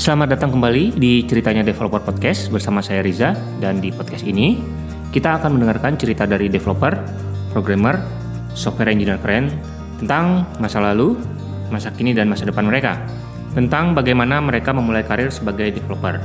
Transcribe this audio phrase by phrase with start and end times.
[0.00, 4.56] Selamat datang kembali di Ceritanya Developer Podcast bersama saya Riza dan di podcast ini
[5.12, 6.96] kita akan mendengarkan cerita dari developer,
[7.52, 8.00] programmer,
[8.56, 9.52] software engineer keren
[10.00, 11.20] tentang masa lalu,
[11.68, 12.96] masa kini dan masa depan mereka,
[13.52, 16.16] tentang bagaimana mereka memulai karir sebagai developer.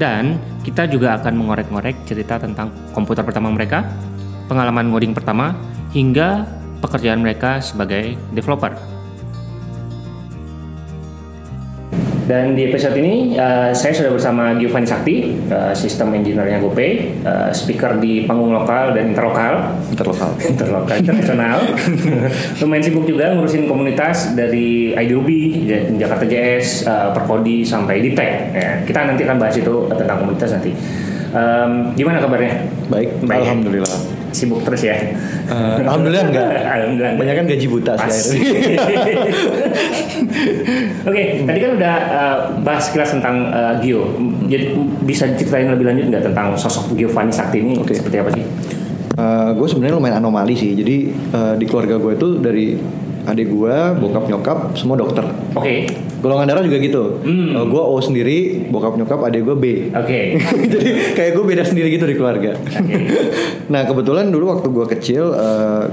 [0.00, 3.92] Dan kita juga akan mengorek-ngorek cerita tentang komputer pertama mereka,
[4.48, 5.52] pengalaman ngoding pertama,
[5.92, 6.48] hingga
[6.80, 8.91] pekerjaan mereka sebagai developer.
[12.32, 17.52] Dan di episode ini uh, saya sudah bersama Giovanni Sakti, uh, sistem engineer-nya GoPay, uh,
[17.52, 19.76] speaker di panggung lokal dan interlokal.
[19.92, 20.32] Interlokal.
[20.56, 21.60] interlokal, internasional.
[22.64, 25.68] Lumayan sibuk juga ngurusin komunitas dari IDRuby,
[26.00, 28.48] Jakarta JS, uh, Perkodi sampai di Tech.
[28.56, 30.72] Ya, kita nanti akan bahas itu tentang komunitas nanti.
[31.36, 32.64] Um, gimana kabarnya?
[32.88, 33.52] Baik, Baik ya?
[33.52, 34.11] alhamdulillah.
[34.32, 34.96] Sibuk terus ya?
[35.46, 36.48] Uh, alhamdulillah enggak.
[36.76, 37.14] Alhamdulillah.
[37.20, 38.40] Banyak kan gaji buta sih.
[41.08, 44.16] Oke, tadi kan udah uh, bahas kelas tentang uh, Gio.
[44.48, 44.72] Jadi
[45.04, 47.92] bisa diceritain lebih lanjut nggak tentang sosok Giovanni Sakti ini Oke.
[47.92, 48.44] seperti apa sih?
[49.52, 50.72] gue sebenarnya lumayan anomali sih.
[50.72, 52.74] Jadi uh, di keluarga gue itu dari
[53.26, 55.24] adik gue, bokap nyokap, semua dokter.
[55.54, 55.86] Oke,
[56.22, 57.18] Golongan darah juga gitu.
[57.26, 57.66] Hmm.
[57.66, 59.64] gue O sendiri, bokap nyokap, adik gue B.
[59.90, 60.20] oke,
[60.72, 62.54] Jadi kayak gue beda sendiri gitu di keluarga.
[62.54, 62.94] Oke.
[63.72, 65.34] nah kebetulan dulu waktu gue kecil,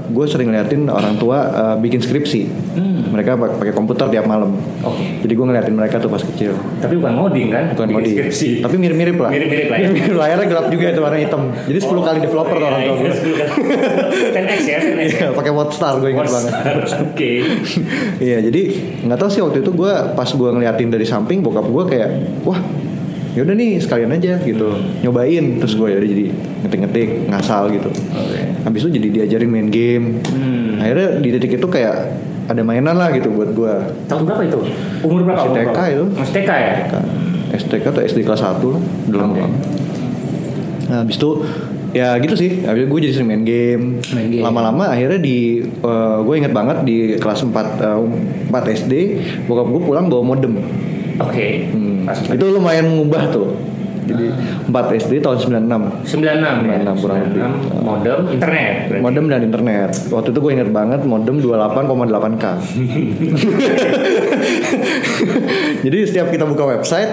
[0.06, 2.46] gue sering ngeliatin orang tua uh, bikin skripsi.
[2.78, 2.99] Hmm.
[3.10, 4.54] Mereka pak- pakai komputer tiap malam.
[4.80, 5.02] oke.
[5.20, 6.54] Jadi gue ngeliatin mereka tuh pas kecil.
[6.78, 7.64] Tapi bukan ngoding kan?
[7.72, 8.14] Bukan ngoding.
[8.16, 8.50] Skripsi.
[8.60, 9.30] Tapi mirip-mirip lah.
[9.30, 9.88] Mirip-mirip lah ya.
[10.20, 11.42] Layarnya gelap juga itu warna hitam.
[11.60, 13.10] Jadi 10 kali developer tuh orang tua gue.
[13.10, 13.46] 10x ya,
[14.32, 14.78] 10x ya.
[15.00, 16.52] Iya, pakai Wordstar gue ingat banget.
[17.02, 17.32] Oke.
[18.20, 18.62] Iya, jadi
[19.02, 22.08] nggak tahu sih waktu itu gue pas gue ngeliatin dari samping bokap gue kayak
[22.42, 22.60] wah
[23.30, 26.26] yaudah nih sekalian aja gitu nyobain terus gue yaudah jadi
[26.60, 28.38] ngetik-ngetik ngasal gitu Oke.
[28.60, 30.76] habis itu jadi diajarin main game Hmm.
[30.76, 32.10] akhirnya di titik itu kayak
[32.50, 33.74] ada mainan lah gitu buat gue
[34.10, 34.58] Tahun berapa itu?
[35.06, 35.46] Umur berapa?
[35.46, 36.04] Masih TK itu.
[36.18, 36.74] Masih TK ya?
[37.50, 38.62] STK atau SD kelas 1
[39.14, 39.42] lah Oke.
[39.42, 39.50] banget
[40.90, 41.30] nah habis itu
[41.94, 44.02] ya gitu sih habis itu gue jadi sering main game
[44.42, 47.98] lama-lama akhirnya di eh, gue inget banget di kelas 4 eh,
[48.50, 48.92] 4 SD
[49.46, 50.58] bokap gue pulang bawa modem
[51.20, 51.68] Oke.
[51.68, 53.52] Hmm, Pas itu lumayan mengubah tuh
[54.02, 54.26] jadi
[54.66, 56.78] 4 SD tahun 96 96 ya.
[56.94, 57.40] 96 kurang lebih.
[57.40, 58.72] 96, modem internet.
[58.86, 59.02] berarti.
[59.02, 62.44] modem dan internet waktu itu gue inget banget modem 28,8k
[65.84, 67.10] jadi setiap kita buka website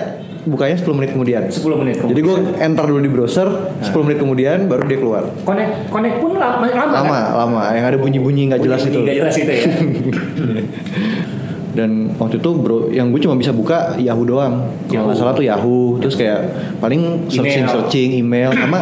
[0.48, 2.00] bukanya 10 menit kemudian 10 menit.
[2.00, 3.52] Jadi gue enter dulu di browser,
[3.84, 5.28] 10 menit kemudian baru dia keluar.
[5.44, 7.36] connect connect pun lama lama, Lama, kan?
[7.36, 7.62] lama.
[7.76, 9.04] Yang ada bunyi-bunyi nggak jelas itu.
[9.04, 9.68] Nggak jelas itu ya.
[11.78, 14.66] Dan waktu itu bro, yang gue cuma bisa buka Yahoo doang.
[14.90, 15.22] Kalau nggak Yahoo.
[15.22, 16.02] salah tuh Yahoo.
[16.02, 16.40] Terus kayak
[16.78, 17.70] paling searching Email.
[17.70, 18.80] searching email sama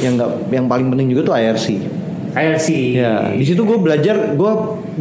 [0.00, 1.66] yang nggak yang paling penting juga tuh IRC.
[2.30, 2.68] IRC.
[2.94, 4.52] Ya, di situ gue belajar, gue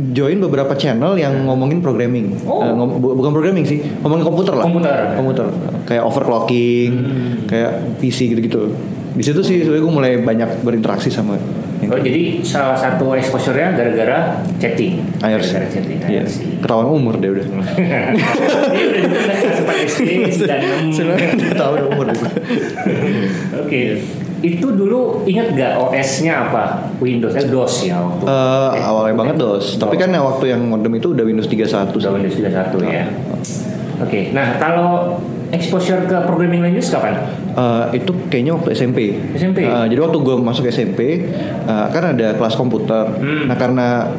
[0.09, 2.33] join beberapa channel yang ngomongin programming.
[2.43, 2.59] Oh.
[2.59, 4.65] Eh, ngom- bu- bukan programming sih, ngomongin komputer lah.
[4.65, 4.95] Komputer.
[5.13, 5.45] Komputer.
[5.85, 6.91] Kayak overclocking,
[7.45, 8.73] kayak PC gitu-gitu.
[9.13, 11.37] Di situ sih sebenarnya gue mulai banyak berinteraksi sama
[11.77, 14.97] Oh, jadi salah satu exposure-nya gara-gara chatting.
[15.21, 15.45] IRC.
[15.53, 15.99] Gara-gara chatting.
[16.09, 16.25] Iya.
[16.25, 16.37] IRC.
[16.59, 17.45] Ketahuan umur deh udah.
[17.47, 20.01] Ini udah ditulis sempat SD
[20.43, 22.05] dan Sebenarnya udah tahu udah umur.
[23.61, 23.81] Oke.
[24.37, 26.93] Itu dulu ingat gak OS-nya apa?
[26.97, 28.25] Windows, eh, DOS ya waktu.
[28.25, 29.65] Eh, Eh, awalnya banget dos.
[29.77, 33.05] Tapi kan waktu yang modem itu udah Windows 31 Udah Windows 31 ya.
[33.97, 34.29] Oke.
[34.33, 35.17] Nah, kalau
[35.49, 37.17] exposure ke programming language kapan?
[37.57, 39.17] Eh, itu kayaknya waktu SMP.
[39.33, 39.65] SMP?
[39.65, 41.25] Eh, jadi waktu gue masuk SMP,
[41.65, 43.17] eh, kan ada kelas komputer.
[43.17, 43.49] Hmm.
[43.49, 44.13] Nah karena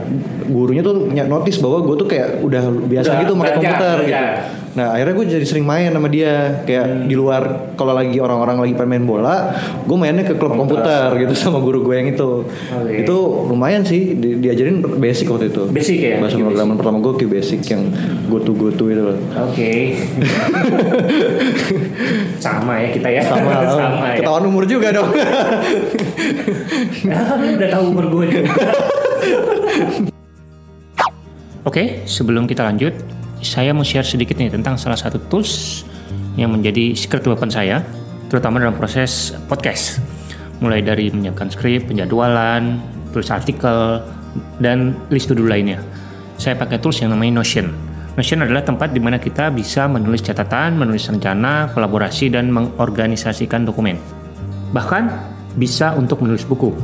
[0.45, 4.03] gurunya tuh notice bahwa gue tuh kayak udah biasa Udah gitu pakai komputer belajar.
[4.03, 4.57] gitu.
[4.69, 6.35] Nah akhirnya gue jadi sering main sama dia.
[6.65, 7.07] Kayak Hmm.
[7.07, 7.43] di luar
[7.75, 11.95] kalau lagi orang-orang lagi main bola, gue mainnya ke klub komputer gitu sama guru gue
[11.95, 12.43] yang itu.
[12.75, 13.07] Oke.
[13.07, 13.17] Itu
[13.47, 15.63] lumayan sih di- diajarin basic waktu itu.
[15.69, 16.19] Basic ya?
[16.19, 17.87] Bahasa pemrograman pertama gue Q basic yang
[18.27, 19.05] go to go to itu.
[19.37, 19.95] Oke.
[22.39, 23.21] Sama ya kita ya.
[23.33, 24.23] Sama, Sama ya.
[24.23, 25.11] ketahuan umur juga dong.
[27.09, 28.53] Ah, lu udah tahu umur gue juga.
[31.67, 32.97] Oke, sebelum kita lanjut,
[33.45, 35.85] saya mau share sedikit nih tentang salah satu tools
[36.41, 37.85] yang menjadi secret weapon saya,
[38.33, 40.01] terutama dalam proses podcast.
[40.59, 42.83] Mulai dari menyiapkan skrip, penjadwalan,
[43.13, 44.03] tulis artikel,
[44.59, 45.79] dan list to-do lainnya.
[46.39, 47.88] Saya pakai tools yang namanya Notion.
[48.19, 53.95] Notion adalah tempat di mana kita bisa menulis catatan, menulis rencana, kolaborasi, dan mengorganisasikan dokumen.
[54.75, 55.03] Bahkan
[55.55, 56.75] bisa untuk menulis buku.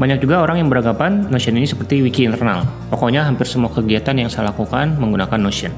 [0.00, 2.64] Banyak juga orang yang beranggapan Notion ini seperti wiki internal.
[2.88, 5.68] Pokoknya hampir semua kegiatan yang saya lakukan menggunakan Notion.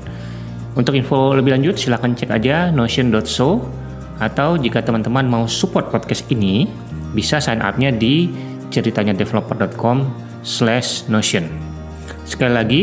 [0.78, 3.66] Untuk info lebih lanjut silahkan cek aja notion.so
[4.22, 6.70] atau jika teman-teman mau support podcast ini
[7.10, 8.30] bisa sign up-nya di
[8.70, 10.06] ceritanyadeveloper.com
[10.46, 11.50] slash notion.
[12.22, 12.82] Sekali lagi,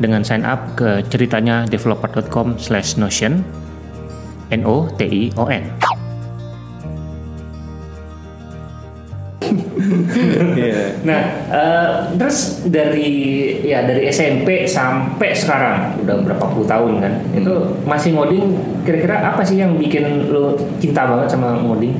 [0.00, 3.44] dengan sign up ke ceritanya developer.com slash notion
[4.48, 5.68] N O T I O N.
[10.54, 11.02] Iya.
[11.02, 13.10] Nah, eh, terus dari
[13.66, 17.52] ya dari SMP sampai sekarang udah berapa puluh tahun kan, itu
[17.82, 18.54] masih ngoding.
[18.86, 21.92] Kira-kira apa sih yang bikin lo cinta banget sama ngoding?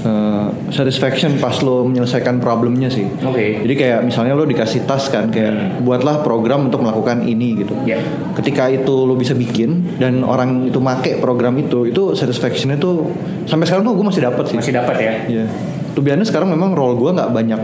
[0.00, 3.04] Eh, satisfaction pas lo menyelesaikan problemnya sih.
[3.20, 3.60] Oke.
[3.60, 7.76] Jadi kayak misalnya lo dikasih task kan kayak buatlah program untuk melakukan ini gitu.
[7.84, 8.00] Ya.
[8.32, 13.12] Ketika itu lo bisa bikin dan orang itu make program itu, itu satisfactionnya tuh
[13.44, 14.56] sampai sekarang tuh gue masih dapat sih.
[14.56, 15.12] Masih dapat ya?
[15.28, 15.44] Iya.
[15.92, 17.60] Tuh biasanya sekarang memang role gue nggak banyak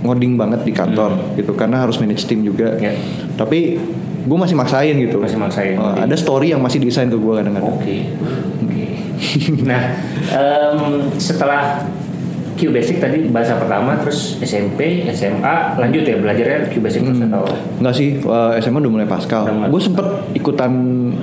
[0.00, 2.78] ngoding banget di kantor gitu karena harus manage tim juga.
[2.78, 2.94] Ya.
[3.34, 3.82] Tapi
[4.20, 5.18] gue masih maksain gitu.
[5.18, 5.74] Masih maksain.
[5.74, 7.72] Oh, ada story yang masih desain ke gue kadang-kadang.
[7.72, 8.14] Oke,
[8.62, 8.79] oke.
[9.70, 9.82] nah,
[10.32, 10.78] em,
[11.20, 11.84] setelah
[12.60, 17.48] QBasic tadi bahasa pertama, terus SMP, SMA, lanjut ya belajarnya QBasic terus atau?
[17.80, 19.48] Enggak sih, eh, SMA udah mulai Pascal.
[19.72, 20.04] Gue sempet
[20.36, 20.68] ikutan,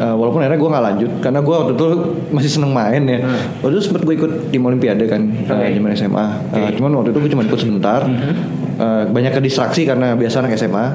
[0.02, 1.88] eh, walaupun akhirnya gue nggak lanjut, karena gue waktu itu
[2.34, 3.22] masih seneng main ya.
[3.22, 3.62] Hmm.
[3.62, 5.66] Waktu itu sempet gue ikut tim Olimpiade kan, Oke.
[5.78, 6.28] zaman SMA.
[6.50, 6.58] Oke.
[6.58, 6.74] Hmm.
[6.74, 8.02] cuman waktu itu gue cuma ikut sebentar.
[8.78, 10.86] Eh, banyak ke distraksi karena biasa anak SMA,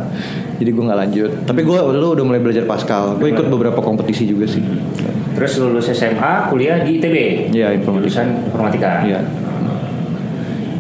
[0.59, 1.31] jadi gue nggak lanjut.
[1.47, 3.15] Tapi gue waktu itu udah mulai belajar Pascal.
[3.15, 4.63] Gue ikut beberapa kompetisi juga sih.
[5.33, 7.17] Terus lulus SMA, kuliah di ITB.
[7.53, 8.05] Iya, informatika.
[8.05, 8.91] Jurusan informatika.
[9.05, 9.21] Iya.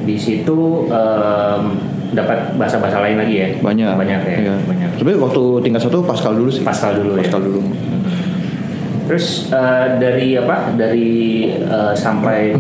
[0.03, 1.63] Di situ em,
[2.13, 3.49] dapat bahasa-bahasa lain lagi ya?
[3.65, 3.97] Banyak.
[3.97, 4.37] Banyak ya.
[4.45, 4.55] Iya.
[4.69, 4.91] Banyak.
[5.01, 6.63] Tapi waktu tingkat satu Pascal dulu sih.
[6.63, 7.25] Pascal dulu ya.
[7.25, 7.61] Pascal dulu.
[9.09, 10.73] Terus eh, dari apa?
[10.77, 11.11] Dari
[11.53, 12.53] eh, sampai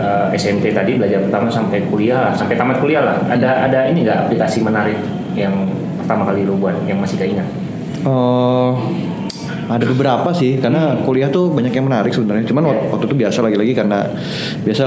[0.00, 3.16] eh, SMP tadi belajar pertama sampai kuliah lah, sampai tamat kuliah lah.
[3.28, 4.98] Ada ada ini nggak aplikasi menarik
[5.36, 5.52] yang
[6.00, 7.46] pertama kali lu buat yang masih keingat?
[8.06, 8.72] Eh,
[9.66, 12.46] ada beberapa sih karena kuliah tuh banyak yang menarik sebenarnya.
[12.46, 14.06] Cuman waktu, itu biasa lagi-lagi karena
[14.62, 14.84] biasa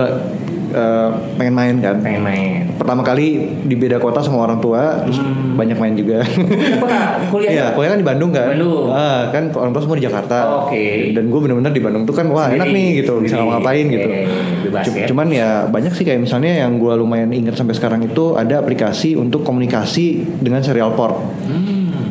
[0.72, 1.96] eh, pengen main kan.
[2.00, 2.62] Pengen main.
[2.80, 5.20] Pertama kali di beda kota sama orang tua, terus
[5.60, 6.24] banyak main juga.
[6.24, 6.88] Apa
[7.28, 7.52] kuliah?
[7.52, 8.48] Iya, kuliah kan di Bandung kan.
[8.56, 8.88] Bandung.
[8.88, 10.64] Ah, kan orang tua semua di Jakarta.
[10.64, 11.12] Oke.
[11.12, 14.08] Dan gue bener-bener di Bandung tuh kan wah enak nih gitu, bisa ngapain gitu.
[14.08, 14.22] Oke,
[14.64, 15.06] bebas ya.
[15.12, 19.20] Cuman ya banyak sih kayak misalnya yang gue lumayan ingat sampai sekarang itu ada aplikasi
[19.20, 21.20] untuk komunikasi dengan serial port.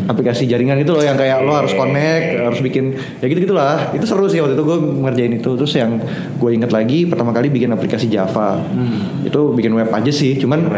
[0.08, 3.92] Aplikasi jaringan itu loh yang kayak lo harus connect, harus bikin ya gitu gitulah.
[3.92, 5.50] Itu seru sih waktu itu gue ngerjain itu.
[5.60, 6.00] Terus yang
[6.40, 8.56] gue inget lagi pertama kali bikin aplikasi Java.
[9.20, 10.72] Itu bikin web aja sih, cuman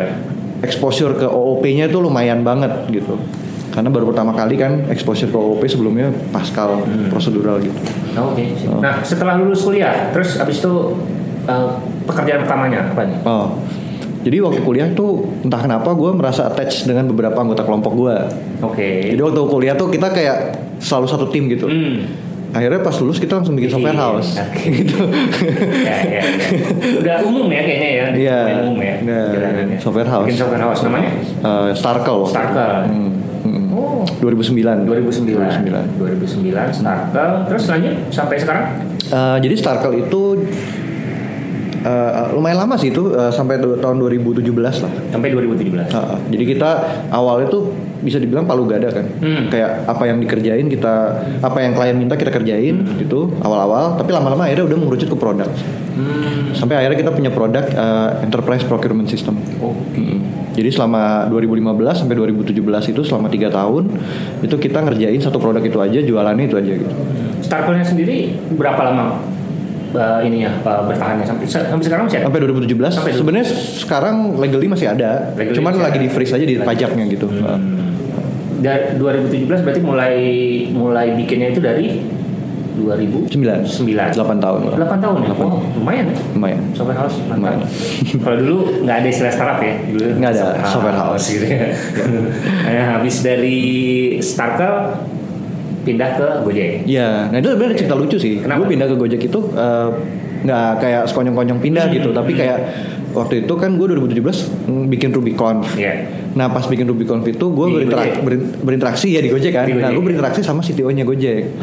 [0.60, 3.16] exposure ke OOP-nya itu lumayan banget gitu.
[3.70, 7.78] Karena baru pertama kali kan exposure ke OOP sebelumnya Pascal prosedural gitu.
[8.18, 8.42] Oh, Oke.
[8.82, 10.98] Nah setelah lulus kuliah, terus abis itu
[11.46, 11.68] eh,
[12.02, 13.18] pekerjaan pertamanya apa nih?
[13.22, 13.54] Oh.
[14.20, 18.16] Jadi waktu kuliah tuh entah kenapa gue merasa attach dengan beberapa anggota kelompok gue.
[18.60, 19.16] Oke.
[19.16, 20.38] Jadi waktu kuliah tuh kita kayak
[20.76, 21.64] selalu satu tim gitu.
[21.64, 22.04] Hmm.
[22.50, 24.30] Akhirnya pas lulus kita langsung bikin software Iya, house.
[24.34, 24.58] oke.
[24.82, 24.96] gitu.
[25.86, 26.22] ya, ya, ya.
[26.98, 28.04] Udah umum ya kayaknya ya.
[28.10, 28.38] Iya.
[28.42, 28.94] Udah umum ya.
[29.06, 29.78] Nah, jalanannya.
[29.78, 30.26] software house.
[30.26, 31.10] Bikin software house namanya?
[31.46, 32.22] Eh, Starkle.
[32.26, 32.90] Starkle.
[32.90, 33.10] Hmm,
[33.46, 33.64] hmm.
[33.70, 34.02] Oh.
[34.18, 34.82] 2009.
[34.82, 35.62] 2009.
[35.62, 35.94] 2009.
[35.96, 37.34] 2009 Starkle.
[37.46, 38.64] Terus lanjut sampai sekarang?
[38.98, 40.22] Eh, jadi Starkle itu
[41.84, 44.92] eh, lumayan lama sih itu eh, sampai tahun 2017 lah.
[45.12, 45.90] Sampai 2017.
[45.92, 46.18] Ah, ah.
[46.28, 46.70] jadi kita
[47.12, 49.06] awalnya tuh bisa dibilang palu gada kan.
[49.20, 49.52] Hmm.
[49.52, 50.94] Kayak apa yang dikerjain kita,
[51.44, 53.96] apa yang klien minta kita kerjain gitu awal-awal.
[54.00, 55.48] Tapi lama-lama akhirnya udah mengerucut ke produk.
[55.96, 56.56] Hmm.
[56.56, 59.38] Sampai akhirnya kita punya produk eh, enterprise procurement system.
[59.60, 60.00] Oke.
[60.00, 60.18] Mm.
[60.50, 63.86] Jadi selama 2015 sampai 2017 itu selama tiga tahun
[64.42, 66.94] itu kita ngerjain satu produk itu aja, jualannya itu aja gitu.
[67.40, 69.22] Starkle-nya sendiri berapa lama
[69.90, 72.26] eh, ininya eh, bertahannya sampai sampai sekarang masih ada?
[72.28, 72.90] Sampai 2017.
[72.90, 76.04] Sampai Sebenarnya sekarang legally masih ada, Legally cuman lagi ada.
[76.04, 77.26] di freeze aja di pajaknya gitu.
[78.60, 80.14] Dari 2017 berarti mulai
[80.70, 82.20] mulai bikinnya itu dari
[82.80, 83.28] 2009.
[83.66, 84.60] 9 8 tahun.
[84.72, 85.26] 8 tahun ya?
[85.28, 85.44] Delapan.
[85.44, 86.16] Oh, lumayan ya.
[86.32, 86.60] Lumayan.
[86.72, 87.60] Software house Lumayan.
[87.60, 87.68] mantap.
[88.24, 91.24] Kalau dulu nggak ada istilah startup ya, dulu Nggak ada, software house.
[91.28, 91.68] gitu ya.
[92.70, 93.58] nah, habis dari
[94.20, 94.76] Starkle
[95.80, 96.70] pindah ke Gojek.
[96.84, 98.34] Iya, nah itu sebenarnya cerita lucu sih.
[98.38, 98.58] Kenapa?
[98.60, 99.88] Gue pindah ke Gojek itu eh,
[100.40, 101.94] nggak kayak sekonyong-konyong pindah Hmm.
[101.94, 102.58] gitu, tapi kayak
[103.10, 104.22] waktu itu kan gue 2017
[104.64, 105.74] mm, bikin RubyConf.
[105.74, 106.06] Iya.
[106.30, 108.22] Nah pas bikin RubyConf itu gue berinteraksi,
[108.62, 109.66] berinteraksi ya di Gojek kan.
[109.66, 110.06] Di Nah Gojek, gue ya.
[110.06, 111.58] berinteraksi sama CTO-nya Gojek.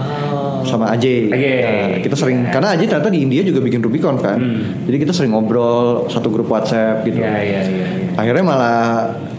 [0.62, 1.32] Sama Ajay.
[1.32, 1.56] Ajay.
[1.64, 2.52] Nah, kita sering Iya.
[2.52, 4.36] karena Ajay ternyata di India juga bikin RubyConf kan.
[4.36, 4.84] Hmm.
[4.84, 7.24] Jadi kita sering ngobrol satu grup WhatsApp gitu.
[7.24, 7.62] Iya, iya, iya.
[7.64, 7.88] iya.
[8.20, 8.78] Akhirnya malah.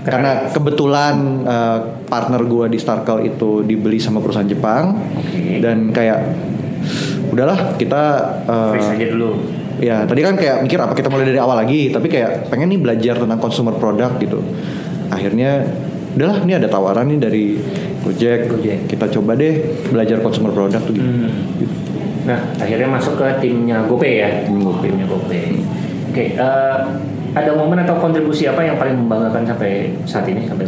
[0.09, 4.97] Karena kebetulan eh, partner gue di Starkle itu dibeli sama perusahaan Jepang
[5.61, 6.19] dan kayak
[7.31, 8.03] udahlah kita
[8.49, 9.31] eh, Freeze aja dulu.
[9.79, 12.81] ya tadi kan kayak mikir apa kita mulai dari awal lagi tapi kayak pengen nih
[12.83, 14.43] belajar tentang consumer product gitu
[15.13, 15.65] akhirnya
[16.19, 17.45] udahlah ini ada tawaran nih dari
[18.03, 18.79] Gojek, Gojek.
[18.89, 19.61] kita coba deh
[19.93, 21.05] belajar consumer product tuh gitu.
[21.05, 21.31] Hmm.
[22.29, 24.29] Nah, akhirnya masuk ke timnya GoPay ya.
[24.45, 24.89] Tim GoPay.
[24.93, 25.45] Timnya GoPay.
[26.13, 26.79] Oke, eh,
[27.39, 29.71] ada momen atau kontribusi apa yang paling membanggakan sampai
[30.05, 30.67] saat ini sampai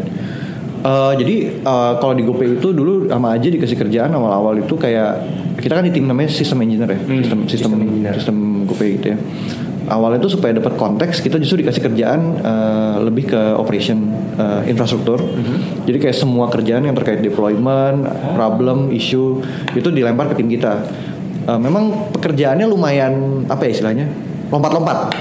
[0.80, 5.12] Eh, jadi eh, kalau di GoPay itu dulu sama aja dikasih kerjaan awal-awal itu kayak
[5.60, 8.16] kita kan di tim namanya sistem engineer ya, Hmm, sistem sistem engineer.
[8.16, 9.18] sistem GoPay gitu ya.
[9.92, 14.08] Awalnya itu supaya dapat konteks kita justru dikasih kerjaan eh, lebih ke operation
[14.40, 15.20] eh, infrastruktur.
[15.20, 15.84] Hmm.
[15.84, 18.00] Jadi kayak semua kerjaan yang terkait deployment,
[18.32, 19.36] problem, issue
[19.76, 20.80] itu dilempar ke tim kita.
[21.44, 24.08] Eh, memang pekerjaannya lumayan apa ya istilahnya
[24.48, 25.12] lompat-lompat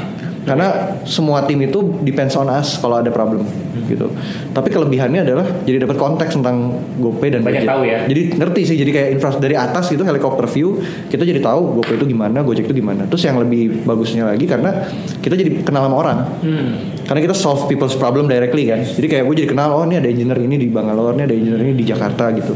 [0.48, 3.44] karena semua tim itu depends on us kalau ada problem
[3.90, 4.08] gitu.
[4.54, 7.70] Tapi kelebihannya adalah jadi dapat konteks tentang GoPay dan Banyak Gojek.
[7.70, 8.00] tahu ya.
[8.06, 10.80] Jadi ngerti sih jadi kayak infra dari atas gitu helikopter view
[11.10, 13.10] kita jadi tahu GoPay itu gimana, Gojek itu gimana.
[13.10, 14.86] Terus yang lebih bagusnya lagi karena
[15.20, 16.18] kita jadi kenal sama orang.
[16.42, 16.70] Hmm.
[17.04, 18.86] Karena kita solve people's problem directly kan.
[18.86, 21.62] Jadi kayak gue jadi kenal oh ini ada engineer ini di Bangalore, ini ada engineer
[21.66, 22.54] ini di Jakarta gitu.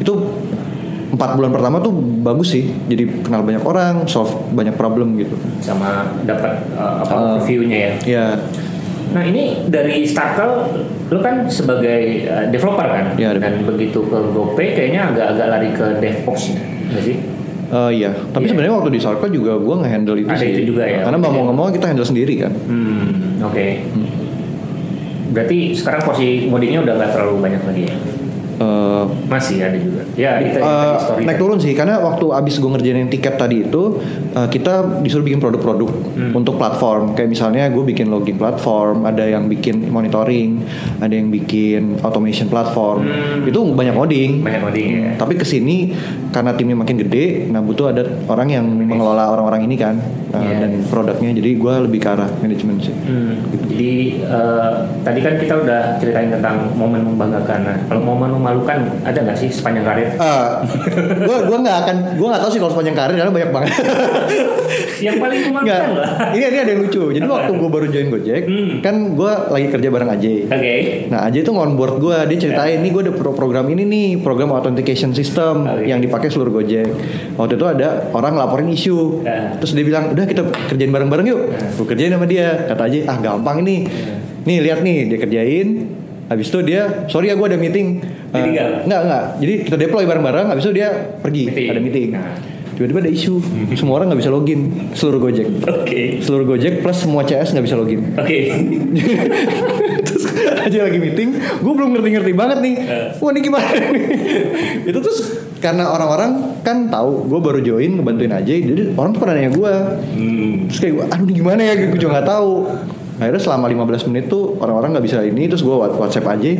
[0.00, 0.12] Itu
[1.10, 1.90] empat bulan pertama tuh
[2.20, 2.70] bagus sih.
[2.86, 5.34] Jadi kenal banyak orang, solve banyak problem gitu.
[5.58, 7.92] sama dapat uh, apa Uh, review-nya ya.
[8.04, 8.26] Ya,
[9.10, 10.70] Nah ini dari Starkel,
[11.08, 15.86] lu kan sebagai uh, developer kan, Iya, dan begitu ke GoPay kayaknya agak-agak lari ke
[15.98, 16.54] DevOps
[16.90, 17.16] nggak sih?
[17.70, 18.10] eh, iya.
[18.30, 18.50] Tapi Iya.
[18.50, 20.50] sebenarnya waktu di Sarko juga gue nge-handle itu Ada sih.
[20.52, 21.02] itu juga ya?
[21.02, 22.54] Karena mau nggak mau kita handle sendiri kan.
[22.54, 23.66] Hmm, oke.
[25.30, 27.94] Berarti sekarang porsi ngodingnya udah nggak terlalu banyak lagi ya?
[28.60, 30.04] Eh, Masih ada juga.
[30.14, 31.40] Ya, kita Eh, tadi story naik kan.
[31.40, 33.96] turun sih karena waktu abis gue ngerjain tiket tadi itu
[34.30, 36.36] eh, kita disuruh bikin produk-produk Hmm.
[36.36, 40.60] untuk platform kayak misalnya gue bikin login platform ada yang bikin monitoring
[40.98, 43.48] ada yang bikin automation platform Hmm.
[43.48, 45.10] itu banyak coding banyak coding ya.
[45.16, 45.96] tapi ke sini
[46.28, 49.96] karena timnya makin gede nah butuh ada orang yang mengelola orang-orang ini kan
[50.28, 50.56] eh, Iya.
[50.60, 53.90] dan produknya jadi gue lebih ke arah manajemen sih Hmm, jadi
[54.20, 57.60] eh, tadi kan kita udah ceritain tentang momen membanggakan.
[57.62, 60.08] Nah, kalau momen memalukan ada nggak sih sepanjang karir?
[61.20, 63.72] gue gue nggak akan gue nggak tahu sih kalau sepanjang karir karena banyak banget
[65.00, 66.10] Yang paling memalukan lah.
[66.30, 67.02] ini ini ada yang lucu.
[67.08, 68.70] Jadi waktu gue baru join Gojek, Hmm.
[68.80, 70.36] kan gue lagi kerja bareng Ajay.
[70.44, 70.74] Oke.
[71.08, 74.52] Nah Ajay itu on-board gue, dia ceritain nih gue ada pro- program ini nih, program
[74.52, 75.86] authentication system Oke.
[75.86, 76.90] yang dipakai seluruh Gojek.
[77.34, 79.56] Waktu itu ada orang laporin isu, Ya.
[79.56, 81.40] terus dia bilang, udah kita kerjain bareng-bareng yuk.
[81.74, 83.88] Gue kerjain sama dia, kata Ajay, ah gampang ini.
[84.42, 85.68] Nih lihat nih, dia kerjain.
[86.28, 88.04] Habis itu dia, sorry ya gue ada meeting.
[88.30, 88.68] Dia Eh, tinggal?
[88.86, 89.24] Enggak, enggak.
[89.38, 91.68] Jadi kita deploy bareng-bareng, habis itu dia pergi, Meeting.
[91.68, 92.08] ada meeting.
[92.10, 92.34] Nah.
[92.70, 93.34] Tiba-tiba ada isu,
[93.76, 94.60] semua orang nggak bisa login,
[94.96, 96.24] seluruh Gojek Oke.
[96.24, 98.16] seluruh Gojek plus semua CS nggak bisa login.
[98.16, 98.38] Oke.
[100.06, 100.24] terus
[100.56, 101.28] aja lagi meeting,
[101.60, 102.74] gue belum ngerti-ngerti banget nih.
[102.80, 103.08] Eh.
[103.20, 104.04] Wah ini gimana nih?
[104.88, 105.20] itu terus
[105.60, 109.74] karena orang-orang kan tahu gue baru join ngebantuin aja, jadi orang tuh pada nanya gue.
[110.16, 110.52] Hmm.
[110.72, 111.72] Terus kayak gue, aduh ini gimana ya?
[111.76, 112.52] Gue juga nggak tahu.
[113.20, 116.50] Akhirnya selama 15 menit tuh orang-orang nggak bisa ini, terus gue WhatsApp aja,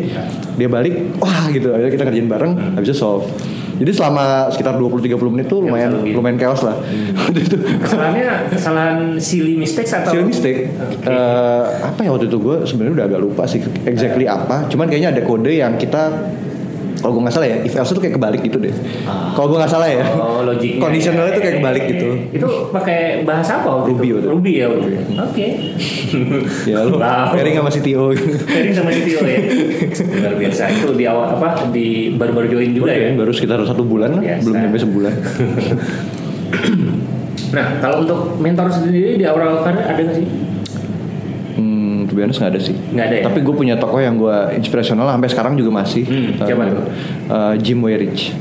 [0.54, 1.72] dia balik, wah gitu.
[1.72, 3.24] Akhirnya kita kerjain bareng, habis itu solve.
[3.80, 6.12] Jadi selama sekitar 20-30 menit tuh Nggak lumayan login.
[6.12, 6.76] lumayan chaos lah.
[7.16, 7.56] Waktu itu.
[7.56, 10.68] Kesalahannya kesalahan silly mistakes atau Silly mistake.
[10.76, 11.08] Oke.
[11.08, 14.68] Eh, apa ya waktu itu gue sebenarnya udah agak lupa sih exactly apa.
[14.68, 16.12] Cuman kayaknya ada kode yang kita
[17.00, 18.72] kalau gue nggak salah ya, if else itu kayak kebalik gitu deh.
[19.04, 19.32] Ah.
[19.32, 20.04] Kalau gue nggak salah ya.
[20.12, 20.80] Oh, logiknya.
[20.80, 22.08] Conditionalnya itu kayak kebalik gitu.
[22.30, 24.18] Itu pakai bahasa apa waktu Ruby itu?
[24.20, 24.28] itu.
[24.28, 24.66] Ruby ya.
[25.20, 25.46] Oke.
[26.70, 27.32] Ya lu Wow.
[27.32, 28.36] pairing sama CTO gitu.
[28.44, 29.38] Pairing sama CTO ya.
[30.20, 30.62] Luar biasa.
[30.68, 33.14] Itu di awal apa di baru-baru join juga ya.
[33.14, 34.42] Baru sekitar satu bulan lah, Biasa.
[34.44, 35.14] belum nyampe sebulan.
[37.50, 40.26] Nah, kalau untuk mentor sendiri di awal karir ada nggak sih?
[42.20, 42.76] Be honest nggak ada sih.
[42.76, 43.24] Nggak ada ya?
[43.24, 46.04] Tapi gue punya tokoh yang gue inspirasional sampai sekarang juga masih.
[46.04, 46.84] Hmm, Eh, siapa tuh?
[47.32, 48.36] eh, Jim Weirich.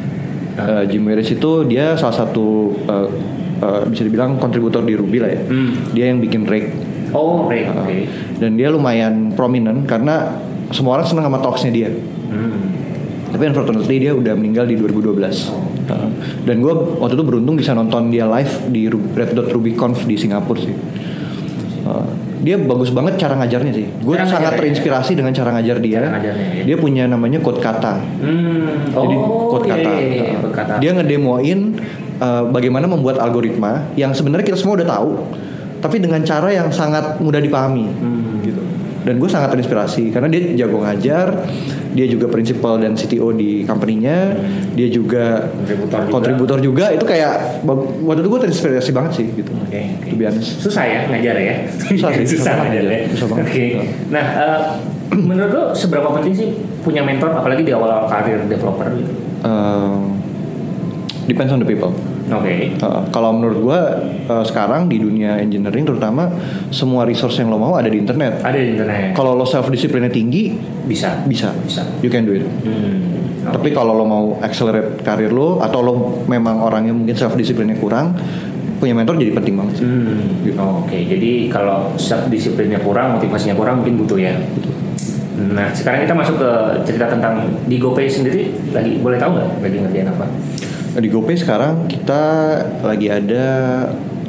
[0.59, 3.07] Eh, Jim Weirich itu dia salah satu eh,
[3.63, 5.41] eh, bisa dibilang kontributor di Ruby lah ya.
[5.47, 5.95] Hmm.
[5.95, 6.75] Dia yang bikin Rake.
[7.09, 7.65] Oh, right.
[7.65, 8.05] Uh, Oke.
[8.37, 10.35] Dan dia lumayan prominent karena
[10.69, 11.89] semua orang senang sama talksnya dia.
[12.29, 12.75] Hmm.
[13.29, 15.15] Tapi unfortunately dia udah meninggal di 2012.
[15.89, 16.09] Uh,
[16.43, 16.69] dan gue
[16.99, 20.75] waktu itu beruntung bisa nonton dia live di Red Dot RubyConf di Singapura sih.
[22.39, 23.87] Dia bagus banget cara ngajarnya sih.
[23.99, 24.59] Gue sangat ngajarnya.
[24.59, 25.99] terinspirasi dengan cara ngajar dia.
[25.99, 26.63] Cara ngajarnya, ya.
[26.63, 27.99] Dia punya namanya code kata.
[27.99, 28.95] Hmm.
[28.95, 29.89] Jadi oh, code iya, kata.
[29.91, 30.73] iya, iya, kata.
[30.79, 31.59] Dia ngedemoin
[32.23, 35.11] uh, bagaimana membuat algoritma yang sebenarnya kita semua udah tahu,
[35.83, 37.85] tapi dengan cara yang sangat mudah dipahami.
[37.91, 38.39] Hmm.
[38.39, 38.61] Gitu.
[39.03, 41.43] Dan gue sangat terinspirasi karena dia jago ngajar,
[41.89, 44.37] dia juga principal dan CTO di company-nya,
[44.77, 46.11] dia juga Kontributor juga.
[46.13, 46.85] kontributor juga.
[46.93, 47.65] Itu kayak
[48.05, 49.51] waktu itu gue terinspirasi banget sih gitu.
[49.51, 50.61] To be honest.
[50.61, 51.55] Susah ya ngajar ya?
[51.69, 52.99] Susah sih, susah susah ngajar ya.
[53.13, 53.45] Susah banget.
[53.45, 53.67] Oke.
[54.13, 54.61] Nah, eh,
[55.29, 56.47] menurut lo seberapa penting sih
[56.81, 59.11] punya mentor apalagi di awal karir developer gitu?
[59.41, 60.19] Um,
[61.25, 61.95] depends on the people.
[62.29, 62.77] Oke.
[62.77, 63.79] Uh, kalau menurut gue
[64.29, 66.29] uh, sekarang di dunia engineering terutama
[66.69, 68.45] semua resource yang lo mau ada di internet.
[68.45, 69.17] Ada di internet.
[69.17, 70.53] Kalau lo self discipline tinggi
[70.85, 71.25] bisa.
[71.25, 71.83] bisa, Bisa.
[72.05, 72.45] you can do it.
[72.45, 73.19] Hmm.
[73.49, 75.93] Tapi kalau lo mau accelerate karir lo atau lo
[76.29, 78.13] memang orangnya mungkin self discipline kurang,
[78.77, 79.85] punya mentor jadi penting banget sih.
[79.85, 80.57] Hmm, Gitu.
[80.61, 84.33] oh, Oke, jadi kalau self disiplinnya kurang, motivasinya kurang, mungkin butuh ya.
[85.39, 86.51] Nah, sekarang kita masuk ke
[86.83, 88.51] cerita tentang di GoPay sendiri.
[88.75, 90.25] Lagi boleh tahu nggak lagi ngerjain apa?
[90.89, 92.21] Di GoPay sekarang kita
[92.81, 93.45] lagi ada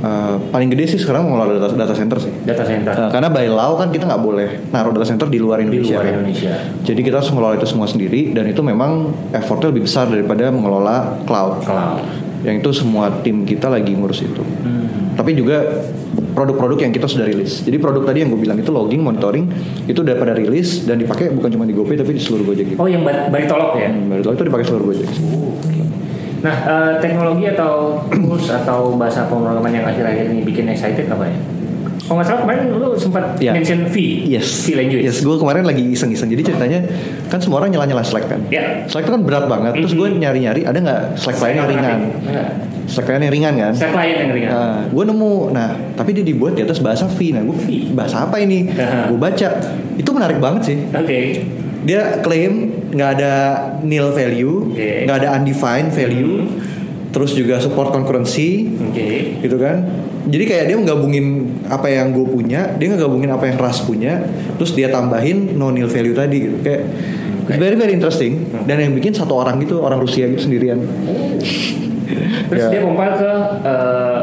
[0.05, 2.33] uh, paling gede sih sekarang mengelola data, data center sih.
[2.45, 5.65] Data center Uh, karena by law kan kita nggak boleh naruh data center di luar
[5.65, 5.97] di Indonesia.
[5.97, 6.15] luar kan.
[6.21, 6.53] Indonesia.
[6.85, 11.17] Jadi kita harus mengelola itu semua sendiri dan itu memang effortnya lebih besar daripada mengelola
[11.25, 11.65] cloud.
[11.65, 12.05] Cloud.
[12.41, 14.41] Yang itu semua tim kita lagi ngurus itu.
[14.41, 15.13] Hmm.
[15.17, 15.85] Tapi juga
[16.33, 17.61] produk-produk yang kita sudah rilis.
[17.61, 19.45] Jadi produk tadi yang gue bilang itu logging, monitoring
[19.85, 22.81] itu udah pada rilis dan dipakai bukan cuma di GoPay tapi di seluruh Gojek juga.
[22.81, 23.93] Oh, yang bar- baritolog ya?
[23.93, 25.09] Hmm, baru itu dipakai seluruh Gojek.
[26.41, 31.37] Nah, eh, teknologi atau tools atau bahasa pemrograman yang akhir-akhir ini bikin excited apa ya?
[32.01, 33.55] Kalau nggak salah kemarin lu sempat Ya.
[33.55, 34.67] mention V, Yes.
[34.67, 35.05] V language.
[35.07, 36.27] Yes, gue kemarin lagi iseng-iseng.
[36.27, 36.83] Jadi ceritanya
[37.31, 38.43] kan semua orang nyala-nyala Slack kan.
[38.51, 38.83] Ya.
[38.91, 39.79] Slack itu kan berat banget.
[39.79, 41.99] Terus gue nyari-nyari ada nggak Slack lain yang ringan?
[42.91, 43.73] Slack lain yang ringan kan?
[43.73, 44.51] Saya klien yang ringan.
[44.51, 47.31] Nah, gue nemu, nah tapi dia dibuat di atas bahasa V.
[47.31, 47.67] Nah, gue V.
[47.95, 48.67] bahasa apa ini?
[48.67, 49.07] Aha.
[49.07, 49.49] gue baca,
[49.95, 50.77] itu menarik banget sih.
[50.91, 51.47] Oke.
[51.81, 53.33] Dia klaim nggak ada
[53.81, 56.45] nil value, nggak ada undefined value,
[57.09, 59.41] terus juga support concurrency, Oke.
[59.41, 59.89] gitu kan.
[60.29, 61.27] Jadi kayak dia menggabungin
[61.67, 64.21] apa yang gue punya, dia ngegabungin apa yang Ras punya,
[64.61, 66.57] terus dia tambahin no nil value tadi gitu.
[66.61, 66.83] Kayak
[67.49, 68.45] it's very very interesting.
[68.69, 70.85] Dan yang bikin satu orang gitu, orang Rusia gitu sendirian.
[72.51, 72.69] Terus Ya.
[72.69, 73.31] dia compile ke
[73.65, 74.19] eh,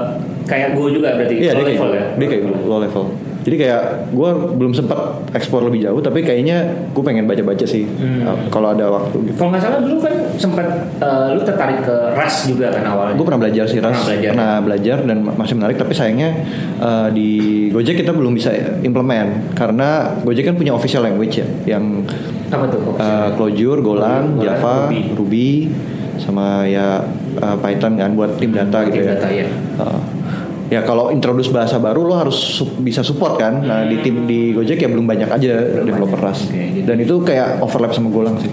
[0.46, 2.06] kayak Go juga berarti Iya low dia kayak, level ya.
[2.14, 3.04] dia kayak low level.
[3.48, 5.00] Jadi kayak gue belum sempat
[5.32, 8.28] ekspor lebih jauh, tapi kayaknya gue pengen baca-baca sih Hmm.
[8.28, 9.40] uh, kalau ada waktu gitu.
[9.40, 10.68] Kalau nggak salah dulu kan sempat
[11.00, 13.16] eh, lu tertarik ke Rust juga kan awalnya.
[13.16, 13.96] Gue pernah belajar sih, Ras.
[13.96, 14.32] Pernah belajar.
[14.36, 15.78] Pernah belajar dan masih menarik.
[15.78, 16.30] Tapi sayangnya
[16.78, 17.30] uh, di
[17.72, 18.52] Gojek kita belum bisa
[18.84, 22.04] implement karena Gojek kan punya official language ya, yang
[22.52, 23.00] Apa tuh?
[23.00, 25.00] uh, Clojure, Golang, Golang, Java, Ruby.
[25.16, 25.50] Ruby,
[26.18, 27.00] sama ya
[27.38, 29.16] uh, Python kan buat tim data Tim gitu ya.
[29.16, 29.48] data, ya.
[29.80, 30.00] Uh,
[30.68, 33.64] ya kalau introduce bahasa baru lo harus su- bisa support kan.
[33.64, 36.28] Nah di tim di Gojek ya belum banyak aja developer banyak.
[36.32, 36.44] Rust.
[36.52, 36.86] Oke, gitu.
[36.86, 38.52] Dan itu kayak overlap sama Golang sih.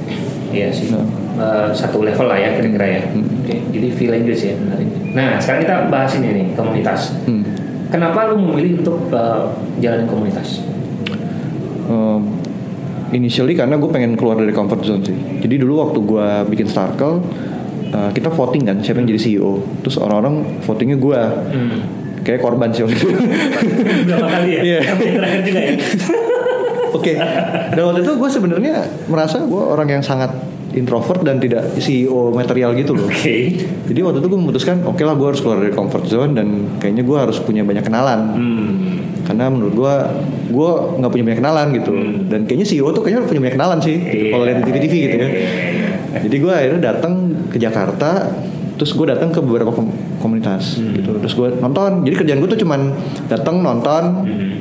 [0.55, 0.95] Iya sih.
[0.95, 1.03] Nah.
[1.35, 3.03] Eh, satu level lah ya kira-kira ya.
[3.11, 3.27] Hmm.
[3.43, 4.89] Oke, jadi V language ya menarik.
[5.11, 7.01] Nah, sekarang kita bahas ini nih komunitas.
[7.27, 7.43] Hmm.
[7.91, 9.41] Kenapa lu memilih untuk eh,
[9.83, 10.63] jalanin komunitas?
[11.85, 12.39] Um,
[13.11, 15.17] initially karena gue pengen keluar dari comfort zone sih.
[15.43, 17.21] Jadi dulu waktu gue bikin Starkle,
[17.91, 19.59] uh, kita voting kan siapa yang jadi CEO.
[19.83, 21.21] Terus orang-orang votingnya gue.
[21.51, 21.79] Hmm.
[22.25, 23.09] Kayak korban sih waktu itu.
[24.09, 24.61] Berapa kali ya?
[24.65, 24.81] Iya.
[24.97, 25.75] Paling terakhir juga ya.
[26.97, 27.13] Oke.
[27.77, 28.75] Dan waktu itu gue sebenarnya
[29.13, 30.33] merasa gue orang yang sangat
[30.75, 33.07] introvert dan tidak CEO material gitu loh.
[33.07, 33.63] Oke.
[33.63, 36.49] Jadi waktu itu gue memutuskan, oke lah gue harus keluar dari comfort zone dan
[36.83, 38.21] kayaknya gue harus punya banyak kenalan.
[38.35, 38.99] Hmm.
[39.25, 39.95] Karena menurut gue,
[40.51, 41.93] gue nggak punya banyak kenalan gitu.
[42.27, 43.97] Dan kayaknya CEO tuh kayaknya punya banyak kenalan sih.
[44.01, 44.31] Iya.
[44.35, 45.29] Kalau lihat di TV-TV gitu ya.
[46.15, 47.15] Jadi gue akhirnya datang
[47.51, 48.31] ke Jakarta,
[48.75, 50.95] terus gue datang ke beberapa kom- komunitas Hmm.
[50.95, 51.11] gitu.
[51.17, 52.03] Terus gue nonton.
[52.03, 52.81] Jadi kerjaan gue tuh cuman
[53.27, 54.03] datang nonton.
[54.23, 54.53] Hmm.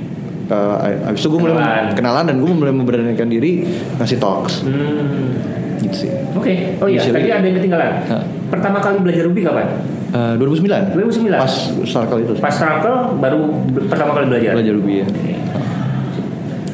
[0.43, 0.75] Uh,
[1.07, 1.85] abis itu gue mulai Kenalan.
[1.95, 3.63] kenalan dan gue mulai memberanikan diri
[3.97, 5.39] ngasih talks Hmm.
[5.79, 6.11] gitu sih.
[6.33, 6.77] Oke.
[6.77, 7.91] Oh iya, Initially- tadi ada yang ketinggalan.
[8.05, 8.23] Hah.
[8.49, 9.67] Pertama kali belajar Ruby kapan?
[10.13, 10.93] Uh, 2009.
[10.93, 11.41] 2009.
[11.41, 12.33] Pas Starkle itu.
[12.37, 13.39] Pas Starkle baru
[13.87, 14.51] pertama kali belajar.
[14.53, 15.07] Belajar Ruby ya.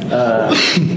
[0.09, 0.45] Eh,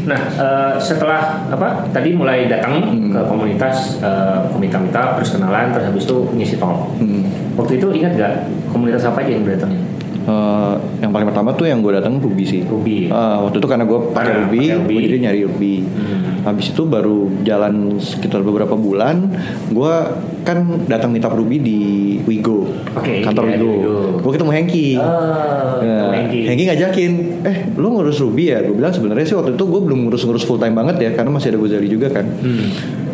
[0.02, 3.12] nah eh, setelah apa tadi mulai datang Hmm.
[3.12, 7.28] ke komunitas eh, minta-minta terus kenalan terus habis itu ngisi tol Hmm.
[7.52, 8.32] waktu itu ingat gak
[8.68, 9.84] komunitas apa aja yang berdatangin
[10.22, 12.62] Uh, yang paling pertama tuh yang gue datang Ruby sih.
[12.62, 14.94] Ruby Uh, waktu itu karena gue pakai Ruby, Ruby.
[15.02, 15.74] jadi nyari Ruby.
[15.82, 16.46] Hmm.
[16.46, 19.34] Habis itu baru jalan sekitar beberapa bulan,
[19.66, 19.94] gue
[20.42, 21.78] kan datang meetup Ruby di
[22.22, 22.61] Wigo,
[22.92, 23.72] Oke, kantor iya, di Wigo.
[23.72, 23.96] Wigo.
[24.20, 24.88] Gue ketemu Hengki.
[25.00, 26.40] Oh, Nah, Hengki.
[26.44, 28.60] Hengki ngajakin, eh lu ngurus Ruby ya?
[28.60, 31.56] Gue bilang sebenarnya sih waktu itu gue belum ngurus-ngurus full time banget ya, karena masih
[31.56, 32.26] ada Gozali juga kan.
[32.28, 32.68] Hmm.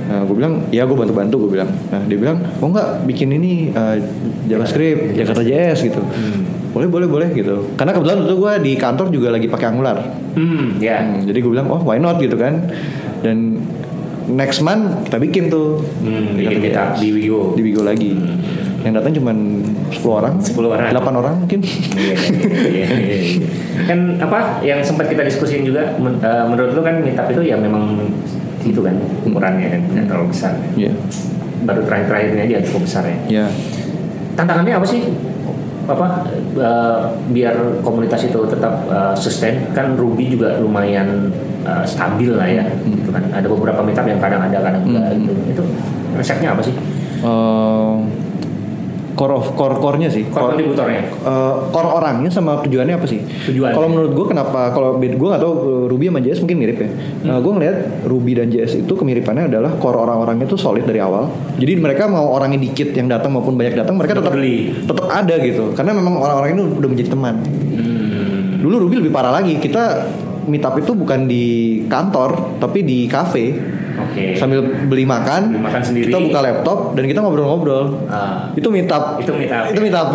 [0.08, 1.68] Nah, gue bilang, ya gue bantu-bantu gue bilang.
[1.68, 4.00] Nah, dia bilang, oh enggak bikin ini uh,
[4.48, 6.00] JavaScript, Jakarta JS gitu.
[6.72, 7.72] Boleh, boleh, boleh gitu.
[7.76, 9.98] Karena kebetulan waktu itu gue di kantor juga lagi pakai Angular.
[10.32, 11.04] Hmm, ya.
[11.04, 12.72] Hmm, jadi gue bilang, oh why not gitu kan.
[13.20, 13.60] Dan
[14.30, 15.80] next month kita bikin tuh.
[15.98, 17.00] Hmm, bikin JS.
[17.00, 17.52] di Wigo.
[17.52, 18.12] Di Wigo lagi.
[18.78, 19.32] Yang datang cuma
[19.90, 20.34] 10 orang.
[20.38, 20.88] 10 orang.
[20.88, 21.60] 8 orang mungkin.
[21.98, 22.16] Iya,
[22.68, 23.46] iya, iya, iya.
[23.84, 27.56] kan apa yang sempat kita diskusin juga men- eh, menurut lu kan meetup itu ya
[27.56, 27.96] memang
[28.60, 30.90] itu kan ukurannya kan tidak terlalu besar Iya.
[31.60, 33.46] baru terakhir-terakhir ini aja cukup besar ya Ya.
[34.34, 35.08] tantangannya apa sih
[35.86, 36.98] apa eh,
[37.30, 41.30] biar komunitas itu tetap eh, sustain kan Ruby juga lumayan
[41.64, 45.24] eh, stabil lah ya gitu kan ada beberapa meetup yang kadang ada kadang enggak Hmm.
[45.26, 45.62] gitu itu
[46.14, 46.74] resepnya apa sih
[47.18, 47.94] Eh,
[49.18, 50.30] core of core core-nya sih.
[50.30, 51.02] Core kontributornya.
[51.02, 53.18] Eh, core orangnya sama tujuannya apa sih?
[53.50, 53.74] Tujuannya.
[53.74, 56.88] Kalau menurut gue kenapa kalau gue nggak tahu eh, Ruby sama JS mungkin mirip ya.
[57.26, 57.42] Hmm.
[57.42, 61.26] gue ngeliat Ruby dan JS itu kemiripannya adalah core orang-orangnya tuh solid dari awal.
[61.58, 65.74] Jadi mereka mau orangnya dikit yang datang maupun banyak datang mereka tetap tetap ada gitu.
[65.74, 67.34] Karena memang orang-orang ini udah menjadi teman.
[67.42, 68.62] Hmm.
[68.62, 69.58] Dulu Ruby lebih parah lagi.
[69.58, 70.06] Kita
[70.48, 71.46] meetup itu bukan di
[71.86, 73.54] kantor tapi di cafe
[73.98, 74.38] Oke.
[74.38, 75.58] sambil beli makan.
[75.58, 76.08] Beli makan sendiri.
[76.10, 77.86] Kita buka laptop dan kita ngobrol-ngobrol.
[78.06, 78.50] Ah.
[78.54, 79.18] Itu meetup.
[79.18, 79.74] Itu meetup.
[79.74, 80.08] Itu meetup.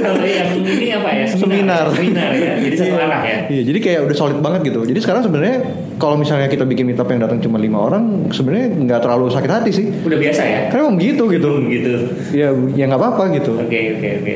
[0.00, 1.26] Kalau yang ini apa ya?
[1.26, 1.84] Seminar.
[1.90, 2.52] Seminar ya.
[2.62, 3.38] Jadi satu arah ya.
[3.50, 4.80] Iya, jadi kayak udah solid banget gitu.
[4.86, 5.56] Jadi sekarang sebenarnya
[5.98, 9.70] kalau misalnya kita bikin meetup yang datang cuma lima orang, sebenarnya nggak terlalu sakit hati
[9.74, 9.86] sih.
[10.06, 10.60] Udah biasa ya.
[10.70, 11.50] Karena emang gitu gitu.
[11.66, 11.92] Gitu.
[12.32, 13.58] Ya, ya nggak apa-apa gitu.
[13.58, 14.34] Oke oke oke.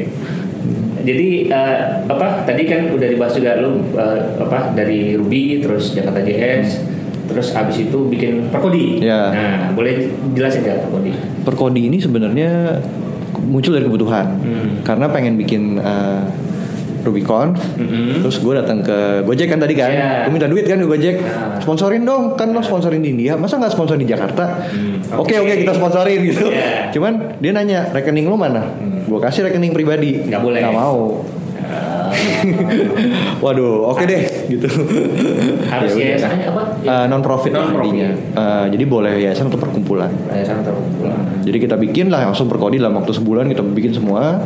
[1.04, 6.24] Jadi eh, apa tadi kan udah dibahas juga lu eh, apa dari Ruby terus Jakarta
[6.24, 6.80] JS
[7.24, 9.00] terus abis itu bikin Perkodi.
[9.00, 9.32] Ya.
[9.32, 11.12] Nah boleh jelasin nggak Perkodi?
[11.44, 12.80] Perkodi ini sebenarnya
[13.44, 14.26] muncul dari kebutuhan.
[14.40, 14.68] Hmm.
[14.84, 16.20] Karena pengen bikin eh,
[17.04, 18.24] RubyCon, Mm-mm.
[18.24, 20.08] terus gue datang ke Gojek kan tadi kan, Iya.
[20.24, 21.60] gue minta duit kan ke Gojek, Nah.
[21.60, 24.64] sponsorin dong, kan lo sponsorin di India, masa nggak sponsor di Jakarta?
[25.14, 25.44] Oke oke.
[25.44, 26.48] oke kita sponsorin gitu.
[26.48, 26.88] Iya.
[26.90, 28.64] Cuman dia nanya rekening lo mana?
[29.04, 30.24] Gue kasih rekening pribadi.
[30.24, 30.60] Nggak boleh.
[30.64, 31.20] Nggak mau.
[33.44, 34.68] Waduh, oke deh gitu.
[35.66, 36.06] Harus Ya udah.
[36.06, 36.62] yayasannya apa?
[37.06, 37.90] non profit Non-profit.
[37.90, 38.10] intinya.
[38.12, 40.10] Eh, jadi boleh yayasan untuk perkumpulan.
[40.28, 41.20] Yayasan atau pulang.
[41.42, 44.40] Jadi kita bikin lah langsung perkodi dalam waktu sebulan kita bikin semua.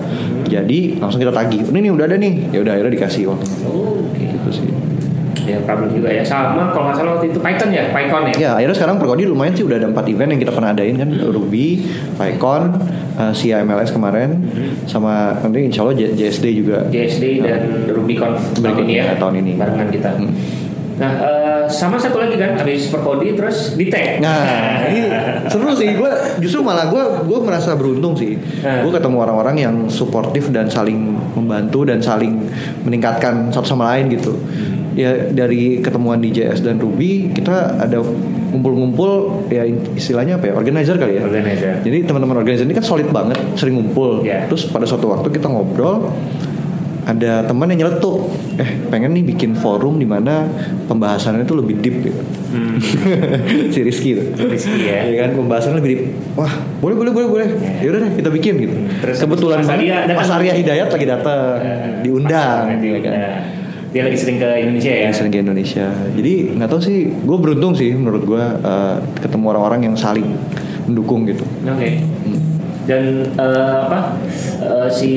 [0.45, 1.63] Jadi langsung kita tagih.
[1.65, 2.35] Ini nih udah ada nih.
[2.51, 3.41] Ya udah akhirnya dikasih uang.
[3.65, 4.25] Oh, Oke.
[4.25, 4.69] Gitu sih.
[5.49, 8.35] Ya problem juga ya sama kalau nggak salah waktu itu Python ya, PyCon ya.
[8.37, 11.09] Ya akhirnya sekarang perkodi lumayan sih udah ada empat event yang kita pernah adain kan
[11.09, 11.89] Ruby,
[12.21, 12.63] PyCon,
[13.17, 14.45] uh, SIA MLS kemarin,
[14.85, 16.85] sama nanti insya Allah JSD juga.
[16.93, 19.53] JSD dan RubyCon tahun Berikutnya, ini ya tahun ini.
[19.57, 20.11] barengan kita.
[20.15, 20.31] Hmm.
[20.99, 24.19] Nah eh, sama satu lagi kan habis Perkodi terus di tag.
[24.19, 25.07] Nah, ini
[25.47, 25.95] seru sih.
[25.95, 26.11] Gue
[26.43, 28.35] justru malah gue gue merasa beruntung sih.
[28.35, 28.83] Hmm.
[28.83, 32.51] Gue ketemu orang-orang yang suportif dan saling membantu dan saling
[32.83, 34.35] meningkatkan satu sama lain gitu.
[34.99, 38.03] Ya dari ketemuan di JS dan Ruby kita ada
[38.51, 39.63] ngumpul-ngumpul ya
[39.95, 41.23] istilahnya apa ya organizer kali ya.
[41.23, 41.87] Organizer.
[41.87, 44.27] Jadi teman-teman organizer ini kan solid banget, sering ngumpul.
[44.27, 44.51] Ya.
[44.51, 46.11] Terus pada suatu waktu kita ngobrol,
[47.07, 48.29] ada teman yang nyeletuk,
[48.61, 50.45] eh pengen nih bikin forum di mana
[50.91, 52.23] pembahasannya itu lebih deep gitu.
[52.53, 52.77] Hmm.
[53.73, 54.23] si Rizky itu.
[54.35, 55.09] Rizky ya.
[55.09, 56.03] Iya kan pembahasannya lebih deep.
[56.37, 57.49] Wah, boleh boleh boleh boleh.
[57.63, 57.87] Ya.
[57.87, 58.77] Ya udah deh kita bikin gitu.
[59.01, 59.97] Terus Kebetulan Mas Arya.
[60.11, 63.15] Mas Arya Hidayat lagi datang, Eh, diundang, ya kan.
[63.89, 65.03] Dia lagi sering ke Indonesia ya.
[65.07, 65.87] Yang sering di Indonesia.
[66.13, 70.29] Jadi nggak tahu sih, gue beruntung sih menurut gue eh, ketemu orang-orang yang saling
[70.85, 71.45] mendukung gitu.
[71.65, 72.05] Oke.
[72.85, 74.17] Dan eh, apa
[74.61, 75.13] eh, si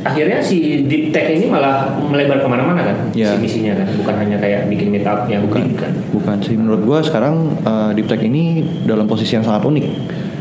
[0.00, 3.34] akhirnya si deep tech ini malah melebar ke mana-mana kan Ya.
[3.34, 6.54] si misinya kan bukan hanya kayak bikin meetup yang Bukan, deep kan bukan sih.
[6.54, 8.44] Menurut gue sekarang eh, Deep Tech ini
[8.82, 9.86] dalam posisi yang sangat unik.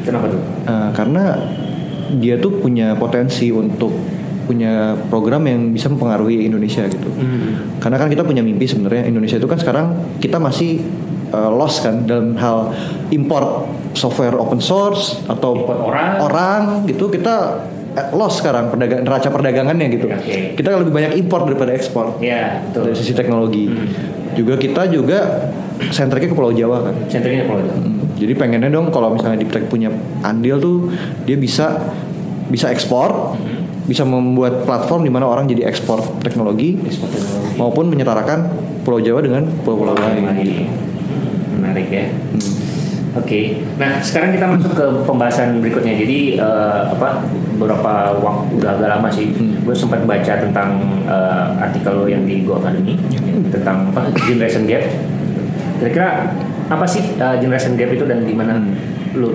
[0.03, 1.23] kenapa tuh Eh, karena
[2.15, 3.89] dia tuh punya potensi untuk
[4.45, 7.09] punya program yang bisa mempengaruhi Indonesia gitu.
[7.09, 7.81] Hmm.
[7.81, 9.87] Karena kan kita punya mimpi sebenarnya Indonesia itu kan sekarang
[10.21, 10.85] kita masih
[11.33, 12.71] uh, lost kan dalam hal
[13.09, 15.81] import software open source atau Import
[16.21, 16.85] orang.
[16.85, 20.05] gitu kita eh, lost sekarang perdagangan neraca perdagangannya gitu.
[20.11, 20.53] Oke.
[20.53, 23.65] Kita lebih banyak import daripada ekspor ya betul dari sisi teknologi.
[23.67, 23.87] Hmm.
[24.35, 25.49] Juga kita juga
[25.91, 26.95] sentriknya ke Pulau Jawa kan.
[27.11, 29.91] senternya kalau itu Hmm, Jadi pengennya dong kalau misalnya Deep Tech punya
[30.23, 30.77] andil tuh
[31.27, 31.83] dia bisa
[32.47, 33.35] bisa ekspor,
[33.85, 38.49] bisa membuat platform di mana orang jadi ekspor teknologi ekspor teknologi maupun menyetarakan
[38.81, 40.25] Pulau Jawa dengan pulau-pulau lain.
[40.37, 40.65] gitu.
[41.55, 42.53] menarik ya Hmm.
[43.15, 45.95] Oke, nah sekarang kita masuk ke pembahasan berikutnya.
[45.95, 47.23] Jadi eh, apa
[47.55, 49.55] beberapa waktu udah agak lama sih, Hmm.
[49.57, 50.75] gue sempat baca tentang
[51.07, 52.99] eh, artikel lo yang di Go Academy
[53.47, 54.83] tentang apa generation gap.
[55.79, 56.27] Kira-kira
[56.67, 58.75] apa sih eh, generation gap itu dan gimana Hmm.
[59.15, 59.31] lu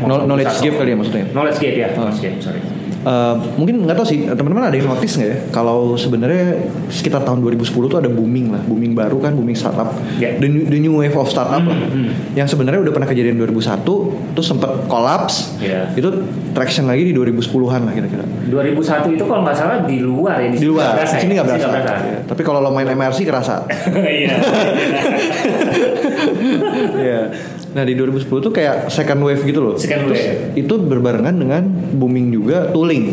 [0.00, 1.24] Kno- knowledge gap kali ya maksudnya.
[1.28, 1.96] Knowledge gap ya, Oh.
[2.00, 2.60] knowledge gap, sorry.
[3.00, 5.36] Eh, mungkin nggak tahu sih teman-teman ada yang notice nggak ya?
[5.48, 9.88] Kalau sebenarnya sekitar tahun 2010 tuh ada booming lah booming baru kan booming startup.
[10.20, 10.36] Ya.
[10.36, 11.76] the, new, the new wave of startup Hmm, lah.
[11.80, 12.08] Hmm.
[12.36, 15.56] yang sebenarnya udah pernah kejadian 2001 terus sempat collapse.
[15.58, 15.88] Ya.
[15.90, 16.06] itu
[16.52, 18.22] traction lagi di 2010-an lah kira-kira.
[18.46, 20.92] 2001 itu kalau nggak salah di luar ya, di luar.
[20.92, 21.36] berasa di sini ya?
[21.40, 23.64] nggak berasa, Di sini nggak Ya, tapi kalau lo main MRC kerasa
[26.20, 27.00] Iya.
[27.00, 27.22] Iya.
[27.70, 29.74] Nah di 2010 tuh kayak second wave gitu loh.
[29.74, 30.58] Second Terus wave.
[30.58, 33.04] itu berbarengan dengan booming juga tooling.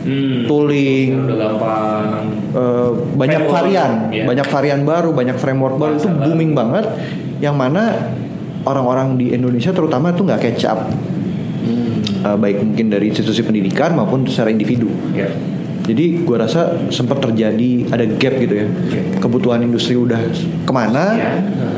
[0.00, 0.38] Hmm.
[0.44, 2.04] Tooling Udah gampang.
[2.50, 4.24] eh, banyak Framework, varian, iya.
[4.24, 6.24] banyak varian baru, banyak framework baru itu baru.
[6.26, 6.84] booming banget.
[7.38, 7.82] Yang mana
[8.62, 10.90] orang-orang di Indonesia terutama tuh nggak catch up.
[11.60, 12.02] Hmm.
[12.02, 14.90] Eh, baik mungkin dari institusi pendidikan maupun secara individu.
[15.12, 15.30] Ya.
[15.80, 18.66] Jadi gua rasa sempat terjadi ada gap gitu ya.
[18.66, 19.22] Gap.
[19.22, 20.18] Kebutuhan industri udah
[20.60, 21.30] ke mana, Ya.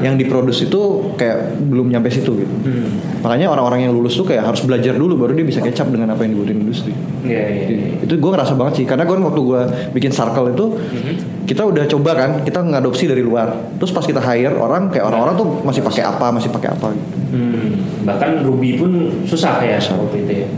[0.03, 2.55] Yang diproduksi itu kayak belum nyampe situ gitu.
[2.67, 2.91] Hmm.
[3.23, 6.27] Makanya orang-orang yang lulus tuh kayak harus belajar dulu baru dia bisa up dengan apa
[6.27, 6.91] yang dibutuhin industri.
[7.23, 7.65] Iya, iya.
[7.71, 7.89] iya.
[8.03, 9.63] Itu gue ngerasa banget sih karena gue waktu gue
[9.95, 11.15] bikin circle itu Mhm.
[11.47, 13.55] kita udah coba kan kita ngadopsi dari luar.
[13.79, 16.91] Terus pas kita hire orang kayak orang-orang tuh masih pakai apa masih pakai apa.
[16.91, 17.07] Gitu.
[17.33, 17.69] Hmm,
[18.05, 18.91] bahkan Ruby pun
[19.25, 20.49] susah ya waktu itu ya.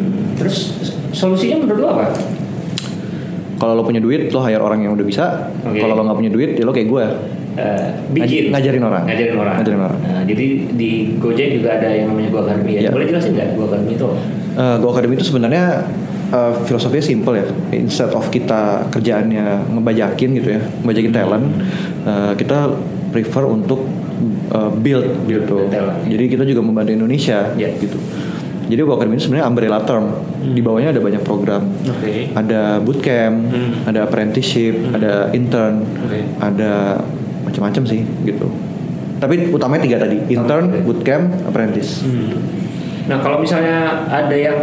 [0.00, 0.56] Hmm, Terus
[1.12, 2.06] solusinya menurut lo apa?
[3.60, 5.52] Kalau lo punya duit lo hire orang yang udah bisa.
[5.62, 5.78] Oke.
[5.78, 7.04] Kalau lo nggak punya duit ya lo kayak gue.
[7.52, 9.04] Eh, bikin Ngaj- ngajarin orang.
[9.04, 9.98] ngajarin orang Ngajarin orang.
[10.02, 12.90] Nah, jadi di Gojek juga ada yang namanya Go Academy ya Iya.
[12.90, 14.08] boleh jelasin nggak Go Academy itu
[14.52, 15.84] Uh, Go Academy itu sebenarnya
[16.28, 17.44] uh, filosofinya simple ya.
[17.72, 21.46] Instead of kita kerjaannya ngebajakin gitu ya, ngebajakin talent,
[22.02, 22.72] uh, kita
[23.08, 23.84] prefer untuk
[24.48, 25.56] uh, build, Build gitu.
[25.68, 26.04] talent.
[26.04, 27.68] Jadi kita juga membantu Indonesia Ya.
[27.70, 27.96] gitu.
[28.62, 30.04] Jadi Go Academy itu sebenarnya umbrella term.
[30.42, 31.62] Di bawahnya ada banyak program.
[31.82, 33.72] oke Ada bootcamp, Hmm.
[33.84, 36.20] ada apprenticeship, ada intern, Oke.
[36.38, 37.00] ada
[37.52, 38.48] macam-macam sih gitu.
[39.20, 42.02] Tapi utamanya tiga tadi, intern, bootcamp, apprentice.
[42.02, 42.42] Hmm.
[43.06, 44.56] Nah kalau misalnya ada yang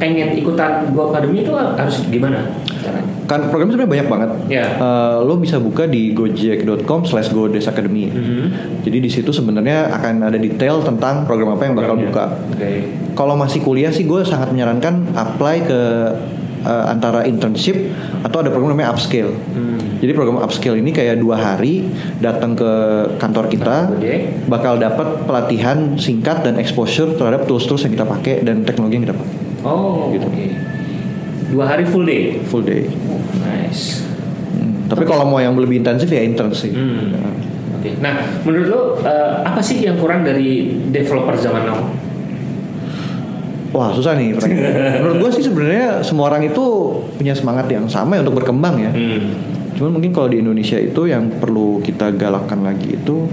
[0.00, 2.48] pengen ikutan Go Academy itu harus gimana
[2.80, 3.04] caranya?
[3.28, 4.30] Kan program sebenarnya banyak banget.
[4.48, 4.66] Ya.
[4.74, 8.10] Eh, lo bisa buka di gojek.com slash godesacademy.
[8.10, 8.44] Mhm.
[8.82, 12.10] Jadi di situ sebenarnya akan ada detail tentang program apa yang bakal Programnya.
[12.10, 12.24] buka.
[12.56, 12.70] Oke.
[13.14, 15.80] Kalau masih kuliah sih gue sangat menyarankan apply ke
[16.64, 17.76] eh, antara internship
[18.24, 19.30] atau ada program namanya upscale.
[19.54, 19.78] Hmm.
[20.00, 21.84] Jadi program upscale ini kayak dua hari
[22.18, 22.70] datang ke
[23.16, 23.76] kantor kita,
[24.46, 29.12] bakal dapat pelatihan singkat dan exposure terhadap tools-tools yang kita pakai dan teknologi yang kita
[29.14, 29.36] pakai.
[29.60, 30.24] Oh, Gitu.
[30.24, 30.46] oke.
[31.50, 32.40] Dua hari full day.
[32.42, 32.88] Full day.
[33.04, 34.00] Oh, nice.
[34.50, 36.72] Hmm, Tapi kalau mau yang lebih intensif ya intern sih.
[36.72, 37.12] Hmm.
[37.12, 37.20] Ya.
[37.76, 37.90] Oke.
[38.00, 41.80] Nah, menurut lo eh, apa sih yang kurang dari developer zaman now?
[43.70, 44.34] Wah susah nih.
[45.00, 46.64] Menurut gue sih sebenarnya semua orang itu
[47.14, 48.90] punya semangat yang sama ya untuk berkembang ya.
[48.90, 49.30] Hmm.
[49.80, 53.24] Cuman mungkin kalau di Indonesia itu yang perlu kita galakkan lagi itu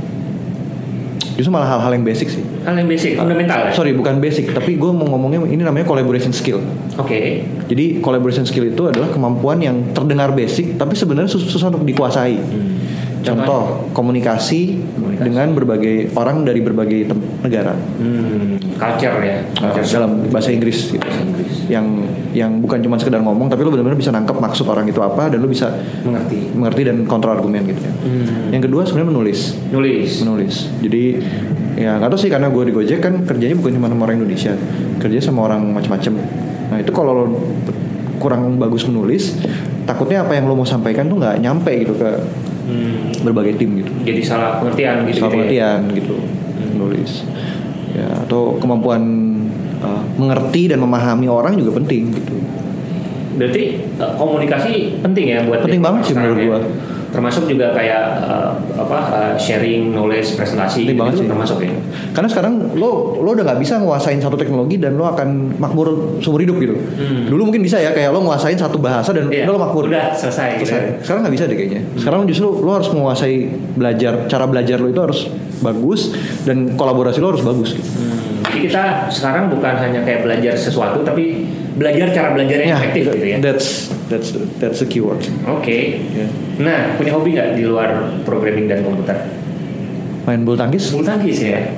[1.35, 2.43] justru malah hal-hal yang basic sih.
[2.63, 3.75] Hal yang basic, fundamental ya.
[3.75, 6.63] Sorry bukan basic, tapi gue mau ngomongnya ini namanya collaboration skill.
[6.95, 7.43] Oke.
[7.67, 12.39] Jadi collaboration skill itu adalah kemampuan yang terdengar basic tapi sebenarnya sus- susah untuk dikuasai.
[12.39, 12.79] Hmm.
[13.21, 14.79] Contoh Komunikasi.
[15.17, 17.09] Dengan berbagai orang dari berbagai
[17.41, 17.73] negara.
[17.73, 18.57] Hmm.
[18.77, 19.37] Culture ya.
[19.57, 21.01] Uh, Culture dalam bahasa Inggris gitu.
[21.01, 21.53] bahasa Inggris.
[21.67, 21.85] Yang
[22.37, 25.41] yang bukan cuma sekedar ngomong tapi lu benar-benar bisa nangkep maksud orang itu apa dan
[25.41, 25.73] lu bisa
[26.05, 26.37] Mengerti.
[26.53, 27.93] mengerti dan kontrol argumen gitu ya.
[27.93, 28.53] Hmm.
[28.53, 29.39] Yang kedua sebenarnya menulis.
[29.73, 30.11] Nulis.
[30.21, 30.55] Menulis.
[30.79, 31.03] Jadi
[31.77, 34.53] ya nggak tahu sih karena gue di Gojek kan kerjanya bukan cuma sama orang Indonesia,
[34.97, 36.13] kerja sama orang macam-macam.
[36.73, 37.25] Nah itu kalau lo
[38.17, 39.37] kurang bagus menulis,
[39.85, 42.09] takutnya apa yang lo mau sampaikan tuh nggak nyampe gitu ke
[42.67, 43.15] Hmm.
[43.23, 43.91] berbagai tim gitu.
[44.03, 45.23] Jadi salah pengertian gitu.
[45.23, 45.31] Gitu ya.
[45.31, 46.15] pengertian gitu,
[46.75, 47.23] menulis.
[47.95, 49.01] Ya atau kemampuan
[49.79, 52.35] uh, mengerti dan memahami orang juga penting gitu.
[53.37, 56.45] Berarti eh, komunikasi penting ya buat Penting banget sih menurut ya.
[56.51, 56.59] gua.
[57.17, 61.25] Termasuk juga kayak eh, apa eh, sharing knowledge presentasi Penting gitu banget sih.
[61.25, 61.73] termasuk ya.
[62.13, 65.87] Karena sekarang lo lo udah nggak bisa nguasain satu teknologi dan lo akan makmur
[66.21, 66.77] seumur hidup gitu.
[66.77, 67.25] Hmm.
[67.25, 69.83] Dulu mungkin bisa ya kayak lo nguasain satu bahasa dan Iya, udah lo makmur.
[69.87, 70.77] udah selesai, gitu Selesai.
[70.79, 70.93] ya.
[71.01, 71.81] Sekarang nggak bisa deh kayaknya.
[71.95, 73.35] Sekarang justru lo harus menguasai
[73.73, 75.19] belajar cara belajar lo itu harus
[75.57, 76.13] bagus
[76.45, 77.89] dan kolaborasi lo harus bagus gitu.
[77.89, 83.03] Hmm, Jadi kita sekarang bukan hanya kayak belajar sesuatu tapi belajar cara belajar yang efektif
[83.03, 83.37] that- gitu ya.
[83.39, 85.21] That's that's that's the keyword.
[85.47, 86.01] Oke.
[86.15, 86.27] Ya.
[86.59, 89.15] Nah, punya hobi nggak di luar programming dan komputer?
[90.27, 90.91] Main bulu tangkis.
[90.91, 91.71] Bulu tangkis ya.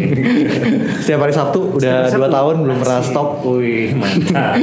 [1.04, 3.44] Setiap hari Sabtu udah dua tahun belum pernah stop.
[3.44, 4.56] Wih, mantap.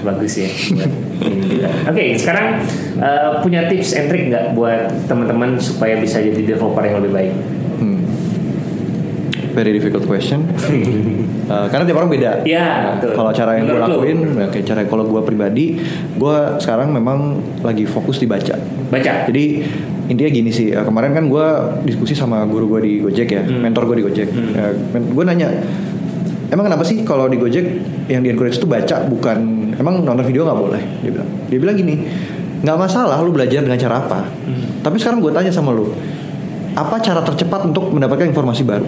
[0.00, 0.48] Bagus ya.
[1.84, 2.64] Oke, sekarang
[2.96, 7.32] eh, punya tips and trick nggak buat teman-teman supaya bisa jadi developer yang lebih baik?
[9.54, 10.50] Very difficult question.
[11.46, 12.42] Uh, karena tiap orang beda.
[12.42, 13.14] Ya, betul.
[13.14, 15.78] Kalau cara yang gue lakuin, ya kayak cara kalau gue pribadi,
[16.18, 18.58] gue sekarang memang lagi fokus di baca.
[18.90, 19.30] Baca.
[19.30, 19.62] Jadi
[20.10, 21.46] intinya gini sih, uh, kemarin kan gue
[21.86, 23.62] diskusi sama guru gue di Gojek ya, Hmm.
[23.62, 24.28] mentor gue di Gojek.
[24.34, 25.14] Hmm.
[25.14, 25.48] gue nanya,
[26.50, 27.64] emang kenapa sih kalau di Gojek
[28.10, 30.82] yang di encourage itu baca bukan, emang nonton video nggak boleh?
[31.00, 31.94] Dia bilang, dia bilang gini,
[32.66, 34.20] nggak masalah lu belajar dengan cara apa.
[34.26, 34.82] Hmm.
[34.82, 35.88] Tapi sekarang gue tanya sama lu,
[36.74, 38.84] apa cara tercepat untuk mendapatkan informasi baru?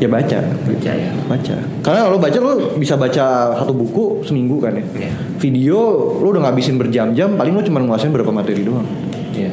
[0.00, 1.12] Ya baca, Baca ya.
[1.28, 1.56] baca.
[1.84, 4.84] Karena kalau baca lo bisa baca satu buku seminggu kan ya.
[4.96, 5.12] Iya.
[5.36, 5.78] Video
[6.16, 8.88] lo udah ngabisin berjam-jam, paling lo cuma nguasain berapa materi doang.
[9.36, 9.52] Iya.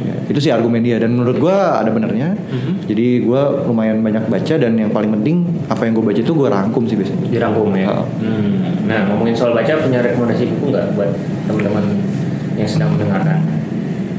[0.00, 2.36] Ya, itu sih argumen dia dan menurut gua ada benernya.
[2.36, 2.88] Mhm.
[2.92, 6.48] Jadi gua lumayan banyak baca dan yang paling penting apa yang gue baca itu gue
[6.50, 7.24] rangkum sih biasanya.
[7.32, 7.88] Dirangkum ya.
[7.88, 8.04] Oh.
[8.20, 8.84] Hmm.
[8.84, 11.08] Nah, ngomongin soal baca punya rekomendasi buku nggak buat
[11.48, 11.84] teman-teman
[12.58, 13.38] yang sedang mendengarkan?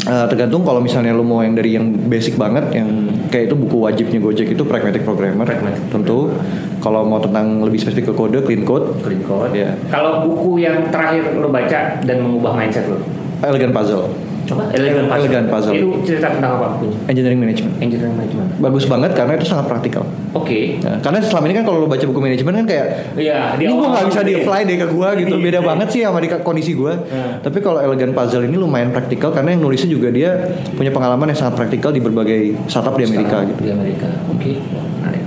[0.01, 2.89] Eh, tergantung kalau misalnya lo mau yang dari yang basic banget yang
[3.29, 6.33] kayak itu buku wajibnya Gojek itu Pragmatic Programmer Pragmatic tentu
[6.81, 9.53] kalau mau tentang lebih spesifik ke kode clean code Clean Code.
[9.53, 9.77] Iya.
[9.93, 12.97] Kalau buku yang terakhir lo baca dan mengubah mindset lo?
[13.45, 14.63] Elegant Puzzle Apa?
[14.71, 15.19] Elegan Puzzle.
[15.21, 15.73] Elegan Puzzle.
[15.73, 16.97] Itu cerita tentang apa bukunya?
[17.07, 17.73] Engineering Management.
[17.79, 18.47] Engineering Management.
[18.57, 20.03] Bagus banget karena itu sangat praktikal.
[20.31, 20.79] Oke.
[20.79, 23.87] Nah, karena selama ini kan kalau lo baca buku manajemen kan kayak Iya, ini gue
[23.87, 25.67] nggak bisa di apply deh ke gue gitu beda Iya.
[25.67, 27.39] banget sih sama di kondisi gue Hmm.
[27.39, 30.35] tapi kalau elegan puzzle ini lumayan praktikal karena yang nulisnya juga dia
[30.71, 34.07] punya pengalaman yang sangat praktikal di berbagai startup di Amerika gitu Di Amerika.
[34.27, 34.59] Oke.
[34.59, 35.23] Menarik.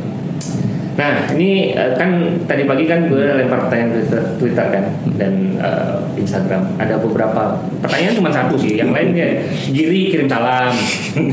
[0.95, 2.11] Nah, ini eh, kan
[2.47, 4.85] tadi pagi kan gue lempar pertanyaan Twitter, Twitter kan
[5.19, 6.79] dan eh, Instagram.
[6.79, 8.79] Ada beberapa pertanyaan cuma satu sih.
[8.79, 9.29] Yang lainnya
[9.75, 10.71] Giri kirim salam.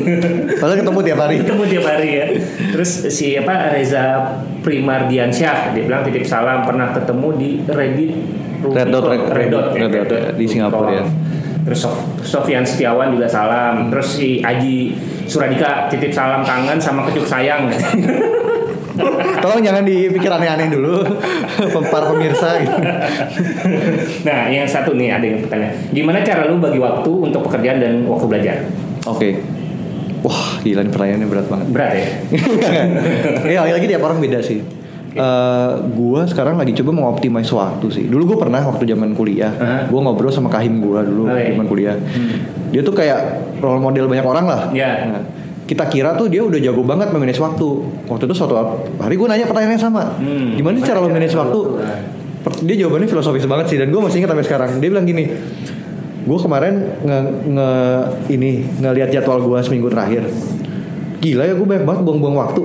[0.62, 2.26] padahal ketemu tiap hari Ketemu tiap hari ya.
[2.74, 4.04] Terus si apa Reza
[4.66, 8.12] Primardiansyah dia bilang titip salam pernah ketemu di Reddit
[8.62, 11.04] Red Dot, Red- Red Dot, Red Dot, ya, di Singapura, ya.
[11.66, 13.90] Terus Sof- Sofian Setiawan juga salam.
[13.90, 17.70] Terus si Aji Suradika titip salam kangen sama kejuk sayang.
[19.40, 21.02] tolong jangan dipikir aneh-aneh dulu
[21.88, 22.78] para pemirsa gitu.
[24.28, 27.94] nah, yang satu nih ada yang bertanya, gimana cara lu bagi waktu untuk pekerjaan dan
[28.06, 28.58] waktu belajar?
[29.08, 29.30] oke
[30.22, 32.08] wah gila ini pertanyaannya berat banget Berat ya?
[33.48, 34.62] ya lagi-lagi tiap orang beda sih
[35.12, 38.06] Eh, gua sekarang lagi coba mengoptimize waktu sih.
[38.08, 39.84] Dulu gue pernah waktu zaman kuliah, Hah?
[39.92, 41.52] gua ngobrol sama kahim gua dulu Oh, iya.
[41.52, 42.00] zaman kuliah.
[42.72, 43.20] Dia tuh kayak
[43.60, 44.62] role model banyak orang lah.
[44.72, 45.12] Ya.
[45.12, 45.22] Nah,
[45.72, 47.68] kita kira tuh dia udah jago banget memanage waktu.
[48.12, 48.60] Waktu itu suatu
[49.00, 50.20] hari gue nanya pertanyaan yang sama.
[50.20, 50.60] Hmm.
[50.60, 51.60] Gimana sih cara lo manage waktu?
[52.68, 54.70] Dia jawabannya filosofis banget sih dan gue masih ingat sampai sekarang.
[54.84, 55.32] Dia bilang gini,
[56.28, 57.18] gue kemarin nge,
[57.56, 57.70] nge
[58.36, 60.28] ini ngelihat jadwal gue seminggu terakhir.
[61.24, 62.62] Gila ya gue banyak banget buang-buang waktu.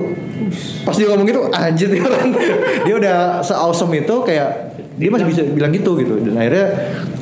[0.83, 2.35] Pas dia ngomong gitu, anjir dia orang.
[2.91, 6.19] dia udah se-awesome itu kayak dia masih bisa bilang gitu gitu.
[6.27, 6.67] Dan akhirnya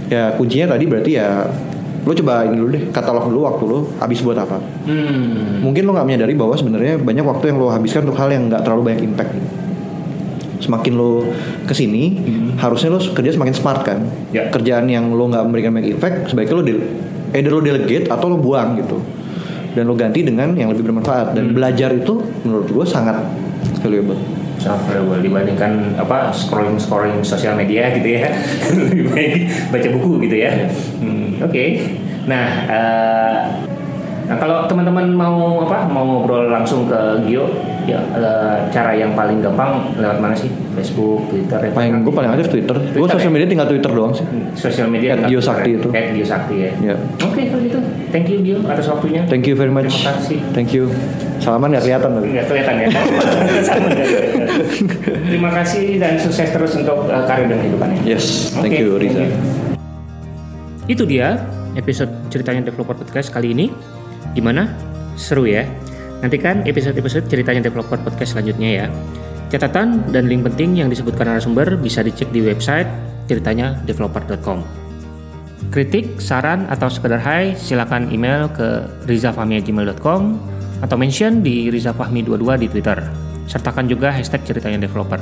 [0.10, 1.46] ya kuncinya tadi berarti ya
[2.06, 4.62] lo coba ini dulu deh katalog dulu waktu lo habis buat apa.
[4.86, 5.60] Hmm.
[5.60, 8.62] Mungkin lo nggak menyadari bahwa sebenarnya banyak waktu yang lo habiskan untuk hal yang nggak
[8.62, 9.34] terlalu banyak impact.
[10.56, 11.26] Semakin lo
[11.66, 12.16] ke sini,
[12.56, 14.00] harusnya lo kerja semakin smart kan.
[14.30, 14.48] Ya.
[14.48, 16.86] Kerjaan yang lo nggak memberikan banyak impact, sebaiknya lo del-
[17.34, 18.98] either lo delegate atau lo buang gitu.
[19.74, 21.34] Dan lo ganti dengan yang lebih bermanfaat.
[21.34, 23.20] Dan belajar itu menurut gue sangat
[23.82, 24.18] valuable.
[24.56, 28.34] sangat valuable dibandingkan apa scrolling scrolling sosial media gitu ya
[28.88, 29.34] lebih baik
[29.70, 30.52] baca buku gitu ya
[30.98, 31.64] Hmm, oke
[32.26, 33.40] nah eh,
[34.26, 37.46] nah kalau teman-teman mau apa mau ngobrol langsung ke Gio
[37.86, 41.72] ya eh, cara yang paling gampang lewat mana sih Facebook Twitter ya?
[41.72, 42.74] Paling gue paling aktif Twitter.
[42.74, 43.32] Gue Twitter sosial ya?
[43.32, 44.26] media tinggal Twitter doang sih.
[44.58, 45.78] sosial media At Gio Sakti ya?
[45.78, 45.90] itu.
[45.94, 46.96] At Gio Sakti ya Ya.
[47.22, 47.78] oke kalau gitu
[48.10, 49.94] thank you Gio atas waktunya Thank you very much.
[49.94, 50.38] Terima kasih.
[50.52, 50.90] Thank you.
[51.38, 52.28] Salaman nggak kelihatan tapi.
[52.34, 52.88] Nggak kelihatan ya.
[55.30, 58.02] Terima kasih dan sukses terus untuk uh, karir dan kehidupannya.
[58.02, 59.16] Yes, thank Oke, you Riza.
[59.16, 59.55] thank you.
[60.86, 61.42] Itu dia
[61.74, 63.74] episode ceritanya developer podcast kali ini.
[64.38, 64.70] Gimana?
[65.18, 65.66] Seru ya?
[66.22, 68.88] Nantikan episode-episode ceritanya developer podcast selanjutnya ya.
[69.50, 72.90] Catatan dan link penting yang disebutkan narasumber bisa dicek di website
[73.26, 74.62] ceritanya developer.com.
[75.74, 80.22] Kritik, saran, atau sekedar hai, silakan email ke rizafahmi@gmail.com
[80.86, 83.00] atau mention di rizafahmi22 di Twitter.
[83.50, 85.20] Sertakan juga hashtag ceritanya developer.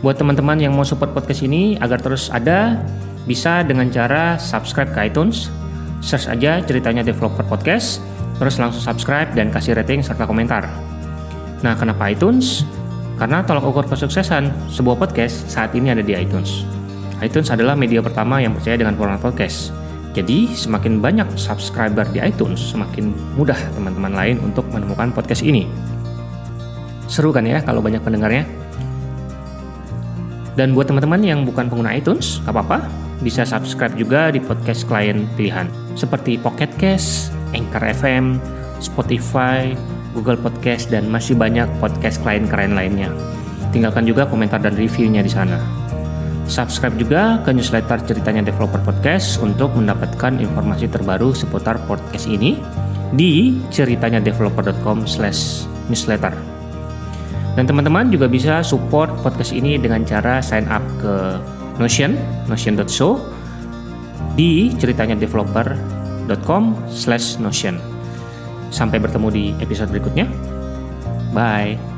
[0.00, 2.80] Buat teman-teman yang mau support podcast ini agar terus ada,
[3.28, 5.52] bisa dengan cara subscribe ke iTunes,
[6.00, 8.00] search aja ceritanya developer podcast,
[8.40, 10.64] terus langsung subscribe dan kasih rating serta komentar.
[11.60, 12.64] Nah, kenapa iTunes?
[13.20, 16.64] Karena tolak ukur kesuksesan sebuah podcast saat ini ada di iTunes.
[17.20, 19.76] iTunes adalah media pertama yang percaya dengan format podcast.
[20.16, 25.68] Jadi, semakin banyak subscriber di iTunes, semakin mudah teman-teman lain untuk menemukan podcast ini.
[27.06, 28.48] Seru kan ya kalau banyak pendengarnya?
[30.56, 32.88] Dan buat teman-teman yang bukan pengguna iTunes, gak apa-apa,
[33.20, 38.40] bisa subscribe juga di podcast klien pilihan seperti Pocket Cast, Anchor FM,
[38.80, 39.76] Spotify,
[40.16, 43.12] Google Podcast, dan masih banyak podcast klien keren lainnya.
[43.70, 45.60] Tinggalkan juga komentar dan reviewnya di sana.
[46.50, 52.58] Subscribe juga ke newsletter ceritanya Developer Podcast untuk mendapatkan informasi terbaru seputar podcast ini
[53.14, 56.34] di ceritanyadeveloper.com slash newsletter.
[57.54, 61.14] Dan teman-teman juga bisa support podcast ini dengan cara sign up ke
[61.80, 62.12] Notion,
[62.44, 63.16] notion.show
[64.36, 66.62] di ceritanya developer.com
[66.92, 67.80] slash notion.
[68.68, 70.28] Sampai bertemu di episode berikutnya.
[71.32, 71.89] Bye.